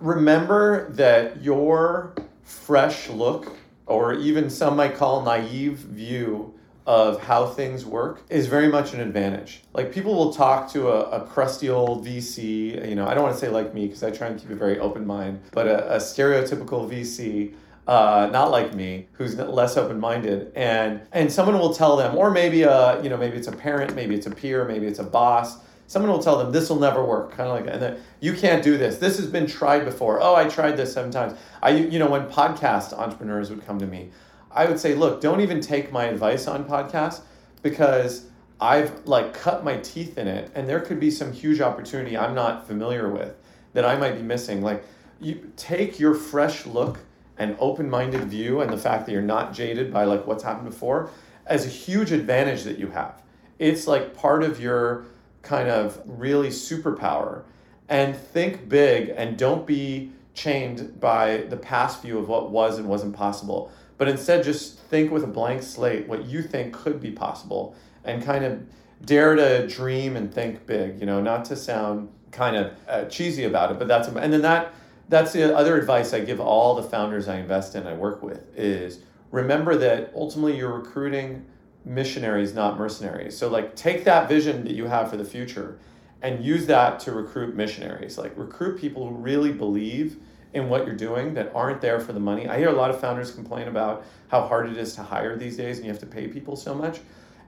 Remember 0.00 0.90
that 0.92 1.42
your 1.42 2.14
fresh 2.42 3.08
look, 3.08 3.56
or 3.86 4.14
even 4.14 4.50
some 4.50 4.76
might 4.76 4.94
call 4.94 5.22
naive 5.22 5.78
view 5.78 6.52
of 6.86 7.20
how 7.20 7.46
things 7.46 7.84
work 7.84 8.22
is 8.28 8.46
very 8.46 8.68
much 8.68 8.94
an 8.94 9.00
advantage. 9.00 9.62
Like 9.72 9.92
people 9.92 10.14
will 10.14 10.32
talk 10.32 10.70
to 10.72 10.88
a, 10.88 11.22
a 11.22 11.26
crusty 11.26 11.68
old 11.68 12.06
VC, 12.06 12.88
you 12.88 12.94
know, 12.94 13.06
I 13.06 13.14
don't 13.14 13.24
want 13.24 13.34
to 13.34 13.40
say 13.40 13.48
like 13.48 13.74
me 13.74 13.86
because 13.86 14.04
I 14.04 14.10
try 14.10 14.28
and 14.28 14.38
keep 14.38 14.50
a 14.50 14.54
very 14.54 14.78
open 14.78 15.04
mind, 15.04 15.40
but 15.50 15.66
a, 15.66 15.94
a 15.94 15.98
stereotypical 15.98 16.88
VC 16.88 17.54
uh, 17.86 18.28
not 18.32 18.50
like 18.50 18.74
me, 18.74 19.06
who's 19.12 19.36
less 19.36 19.76
open-minded, 19.76 20.52
and 20.56 21.00
and 21.12 21.30
someone 21.30 21.58
will 21.58 21.72
tell 21.72 21.96
them, 21.96 22.16
or 22.16 22.30
maybe 22.30 22.62
a 22.62 23.02
you 23.02 23.08
know 23.08 23.16
maybe 23.16 23.36
it's 23.36 23.48
a 23.48 23.52
parent, 23.52 23.94
maybe 23.94 24.14
it's 24.14 24.26
a 24.26 24.30
peer, 24.30 24.64
maybe 24.64 24.86
it's 24.86 24.98
a 24.98 25.04
boss. 25.04 25.58
Someone 25.88 26.10
will 26.10 26.22
tell 26.22 26.36
them 26.38 26.50
this 26.50 26.68
will 26.68 26.80
never 26.80 27.04
work, 27.04 27.30
kind 27.30 27.48
of 27.48 27.54
like, 27.54 27.72
and 27.72 27.80
then 27.80 28.00
you 28.18 28.32
can't 28.32 28.64
do 28.64 28.76
this. 28.76 28.98
This 28.98 29.18
has 29.18 29.28
been 29.28 29.46
tried 29.46 29.84
before. 29.84 30.20
Oh, 30.20 30.34
I 30.34 30.48
tried 30.48 30.76
this 30.76 30.92
seven 30.92 31.12
times. 31.12 31.38
I 31.62 31.70
you 31.70 31.98
know 31.98 32.10
when 32.10 32.26
podcast 32.28 32.92
entrepreneurs 32.92 33.50
would 33.50 33.64
come 33.64 33.78
to 33.78 33.86
me, 33.86 34.10
I 34.50 34.66
would 34.66 34.80
say, 34.80 34.94
look, 34.94 35.20
don't 35.20 35.40
even 35.40 35.60
take 35.60 35.92
my 35.92 36.06
advice 36.06 36.48
on 36.48 36.64
podcasts 36.64 37.20
because 37.62 38.26
I've 38.60 39.06
like 39.06 39.34
cut 39.34 39.64
my 39.64 39.76
teeth 39.76 40.18
in 40.18 40.26
it 40.26 40.50
and 40.54 40.68
there 40.68 40.80
could 40.80 40.98
be 40.98 41.10
some 41.10 41.32
huge 41.32 41.60
opportunity 41.60 42.16
I'm 42.16 42.34
not 42.34 42.66
familiar 42.66 43.08
with 43.10 43.36
that 43.74 43.84
I 43.84 43.96
might 43.96 44.16
be 44.16 44.22
missing. 44.22 44.62
Like 44.62 44.82
you 45.20 45.52
take 45.56 46.00
your 46.00 46.14
fresh 46.14 46.64
look 46.64 46.98
and 47.38 47.56
open-minded 47.58 48.24
view 48.24 48.60
and 48.60 48.72
the 48.72 48.78
fact 48.78 49.06
that 49.06 49.12
you're 49.12 49.22
not 49.22 49.52
jaded 49.52 49.92
by 49.92 50.04
like 50.04 50.26
what's 50.26 50.42
happened 50.42 50.68
before 50.68 51.10
as 51.46 51.64
a 51.64 51.68
huge 51.68 52.12
advantage 52.12 52.64
that 52.64 52.78
you 52.78 52.88
have. 52.88 53.22
It's 53.58 53.86
like 53.86 54.14
part 54.14 54.42
of 54.42 54.60
your 54.60 55.06
kind 55.42 55.68
of 55.68 56.00
really 56.04 56.48
superpower 56.48 57.44
and 57.88 58.16
think 58.16 58.68
big 58.68 59.10
and 59.16 59.38
don't 59.38 59.66
be 59.66 60.10
chained 60.34 61.00
by 61.00 61.38
the 61.48 61.56
past 61.56 62.02
view 62.02 62.18
of 62.18 62.28
what 62.28 62.50
was 62.50 62.78
and 62.78 62.88
wasn't 62.88 63.14
possible 63.14 63.70
but 63.96 64.08
instead 64.08 64.44
just 64.44 64.78
think 64.78 65.10
with 65.10 65.22
a 65.22 65.26
blank 65.26 65.62
slate 65.62 66.06
what 66.08 66.24
you 66.26 66.42
think 66.42 66.74
could 66.74 67.00
be 67.00 67.10
possible 67.10 67.74
and 68.04 68.24
kind 68.24 68.44
of 68.44 68.60
dare 69.04 69.34
to 69.36 69.66
dream 69.68 70.16
and 70.16 70.34
think 70.34 70.66
big 70.66 70.98
you 70.98 71.06
know 71.06 71.22
not 71.22 71.44
to 71.44 71.54
sound 71.54 72.08
kind 72.32 72.56
of 72.56 72.72
uh, 72.88 73.04
cheesy 73.04 73.44
about 73.44 73.70
it 73.70 73.78
but 73.78 73.86
that's 73.88 74.08
and 74.08 74.32
then 74.32 74.42
that 74.42 74.74
that's 75.08 75.32
the 75.32 75.56
other 75.56 75.78
advice 75.78 76.12
i 76.12 76.20
give 76.20 76.40
all 76.40 76.74
the 76.74 76.82
founders 76.82 77.28
i 77.28 77.36
invest 77.36 77.74
in 77.74 77.86
i 77.86 77.92
work 77.92 78.22
with 78.22 78.42
is 78.56 79.00
remember 79.30 79.76
that 79.76 80.12
ultimately 80.14 80.56
you're 80.56 80.78
recruiting 80.78 81.44
missionaries 81.84 82.54
not 82.54 82.78
mercenaries 82.78 83.36
so 83.36 83.48
like 83.48 83.74
take 83.76 84.04
that 84.04 84.28
vision 84.28 84.64
that 84.64 84.74
you 84.74 84.86
have 84.86 85.08
for 85.08 85.16
the 85.16 85.24
future 85.24 85.78
and 86.22 86.44
use 86.44 86.66
that 86.66 86.98
to 86.98 87.12
recruit 87.12 87.54
missionaries 87.54 88.18
like 88.18 88.32
recruit 88.36 88.80
people 88.80 89.08
who 89.08 89.14
really 89.14 89.52
believe 89.52 90.16
in 90.56 90.70
what 90.70 90.86
you're 90.86 90.96
doing 90.96 91.34
that 91.34 91.52
aren't 91.54 91.82
there 91.82 92.00
for 92.00 92.14
the 92.14 92.20
money. 92.20 92.48
I 92.48 92.58
hear 92.58 92.70
a 92.70 92.72
lot 92.72 92.88
of 92.88 92.98
founders 92.98 93.30
complain 93.30 93.68
about 93.68 94.06
how 94.28 94.40
hard 94.46 94.70
it 94.70 94.78
is 94.78 94.94
to 94.94 95.02
hire 95.02 95.36
these 95.36 95.56
days 95.56 95.76
and 95.76 95.84
you 95.84 95.92
have 95.92 96.00
to 96.00 96.06
pay 96.06 96.28
people 96.28 96.56
so 96.56 96.74
much. 96.74 97.00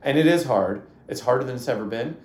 And 0.03 0.19
it 0.19 0.27
is 0.27 0.45
hard. 0.45 0.83
It's 1.09 1.23
harder 1.23 1.45
than 1.45 1.57
it's 1.57 1.69
ever 1.69 1.87
been. 1.87 2.19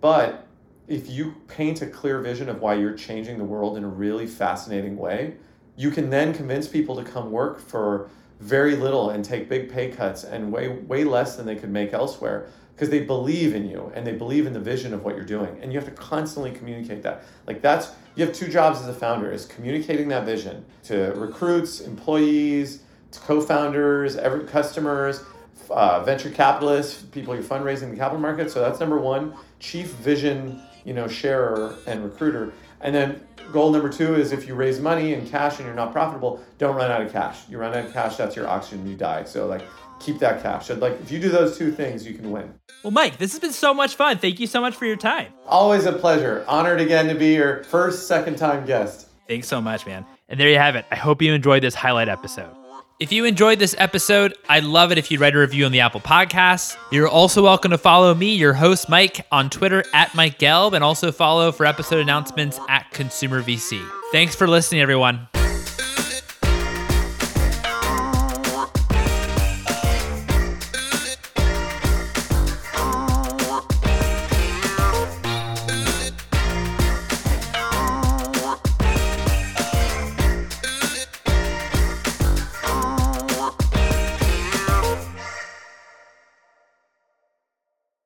But 0.00 0.46
if 0.90 1.08
you 1.08 1.36
paint 1.46 1.80
a 1.82 1.86
clear 1.86 2.18
vision 2.18 2.48
of 2.48 2.60
why 2.60 2.74
you're 2.74 2.92
changing 2.92 3.38
the 3.38 3.44
world 3.44 3.76
in 3.76 3.84
a 3.84 3.88
really 3.88 4.26
fascinating 4.26 4.96
way, 4.96 5.34
you 5.76 5.90
can 5.90 6.10
then 6.10 6.34
convince 6.34 6.66
people 6.66 6.96
to 6.96 7.04
come 7.04 7.30
work 7.30 7.60
for 7.60 8.10
very 8.40 8.74
little 8.74 9.10
and 9.10 9.24
take 9.24 9.48
big 9.48 9.70
pay 9.70 9.88
cuts 9.90 10.24
and 10.24 10.52
way 10.52 10.68
way 10.68 11.04
less 11.04 11.36
than 11.36 11.46
they 11.46 11.54
could 11.54 11.70
make 11.70 11.92
elsewhere 11.92 12.48
because 12.74 12.90
they 12.90 13.00
believe 13.00 13.54
in 13.54 13.70
you 13.70 13.92
and 13.94 14.04
they 14.04 14.12
believe 14.12 14.46
in 14.46 14.52
the 14.52 14.60
vision 14.60 14.92
of 14.92 15.04
what 15.04 15.14
you're 15.14 15.24
doing. 15.24 15.56
And 15.62 15.72
you 15.72 15.78
have 15.78 15.88
to 15.88 15.94
constantly 15.94 16.50
communicate 16.50 17.02
that. 17.04 17.22
Like 17.46 17.62
that's 17.62 17.92
you 18.16 18.26
have 18.26 18.34
two 18.34 18.48
jobs 18.48 18.80
as 18.80 18.88
a 18.88 18.94
founder 18.94 19.30
is 19.30 19.46
communicating 19.46 20.08
that 20.08 20.24
vision 20.24 20.64
to 20.84 21.12
recruits 21.12 21.80
employees 21.80 22.82
to 23.12 23.20
co-founders 23.20 24.16
every 24.16 24.44
customers 24.44 25.22
uh, 25.68 26.02
venture 26.02 26.30
capitalists 26.30 27.02
people 27.02 27.32
you're 27.32 27.44
fundraising 27.44 27.90
the 27.90 27.96
capital 27.96 28.20
market 28.20 28.50
so 28.50 28.60
that's 28.60 28.80
number 28.80 28.98
one. 28.98 29.34
Chief 29.60 29.86
vision 29.86 30.60
you 30.84 30.92
know 30.92 31.08
sharer 31.08 31.76
and 31.86 32.04
recruiter 32.04 32.52
and 32.80 32.94
then 32.94 33.20
goal 33.52 33.70
number 33.70 33.88
two 33.88 34.14
is 34.14 34.32
if 34.32 34.46
you 34.46 34.54
raise 34.54 34.80
money 34.80 35.14
and 35.14 35.28
cash 35.28 35.58
and 35.58 35.66
you're 35.66 35.74
not 35.74 35.92
profitable 35.92 36.42
don't 36.58 36.76
run 36.76 36.90
out 36.90 37.00
of 37.00 37.12
cash 37.12 37.48
you 37.48 37.58
run 37.58 37.74
out 37.74 37.84
of 37.84 37.92
cash 37.92 38.16
that's 38.16 38.36
your 38.36 38.46
oxygen 38.48 38.86
you 38.86 38.96
die 38.96 39.24
so 39.24 39.46
like 39.46 39.62
keep 40.00 40.18
that 40.18 40.42
cash. 40.42 40.66
So 40.66 40.74
like 40.74 41.00
if 41.00 41.12
you 41.12 41.20
do 41.20 41.28
those 41.28 41.56
two 41.56 41.70
things, 41.70 42.06
you 42.06 42.14
can 42.14 42.30
win. 42.30 42.52
Well, 42.82 42.90
Mike, 42.90 43.18
this 43.18 43.30
has 43.32 43.40
been 43.40 43.52
so 43.52 43.72
much 43.72 43.94
fun. 43.94 44.18
Thank 44.18 44.40
you 44.40 44.46
so 44.46 44.60
much 44.60 44.74
for 44.74 44.86
your 44.86 44.96
time. 44.96 45.32
Always 45.46 45.84
a 45.84 45.92
pleasure. 45.92 46.44
Honored 46.48 46.80
again 46.80 47.06
to 47.08 47.14
be 47.14 47.34
your 47.34 47.62
first, 47.64 48.08
second 48.08 48.36
time 48.36 48.66
guest. 48.66 49.08
Thanks 49.28 49.46
so 49.46 49.60
much, 49.60 49.86
man. 49.86 50.04
And 50.28 50.40
there 50.40 50.48
you 50.48 50.58
have 50.58 50.74
it. 50.74 50.86
I 50.90 50.96
hope 50.96 51.22
you 51.22 51.32
enjoyed 51.32 51.62
this 51.62 51.74
highlight 51.74 52.08
episode. 52.08 52.59
If 53.00 53.12
you 53.12 53.24
enjoyed 53.24 53.58
this 53.58 53.74
episode, 53.78 54.36
I'd 54.46 54.64
love 54.64 54.92
it 54.92 54.98
if 54.98 55.10
you'd 55.10 55.22
write 55.22 55.34
a 55.34 55.38
review 55.38 55.64
on 55.64 55.72
the 55.72 55.80
Apple 55.80 56.02
Podcasts. 56.02 56.76
You're 56.92 57.08
also 57.08 57.42
welcome 57.42 57.70
to 57.70 57.78
follow 57.78 58.14
me, 58.14 58.34
your 58.34 58.52
host, 58.52 58.90
Mike, 58.90 59.26
on 59.32 59.48
Twitter 59.48 59.82
at 59.94 60.14
Mike 60.14 60.38
Gelb, 60.38 60.74
and 60.74 60.84
also 60.84 61.10
follow 61.10 61.50
for 61.50 61.64
episode 61.64 62.00
announcements 62.00 62.60
at 62.68 62.90
Consumer 62.90 63.42
VC. 63.42 63.82
Thanks 64.12 64.34
for 64.34 64.46
listening, 64.46 64.82
everyone. 64.82 65.28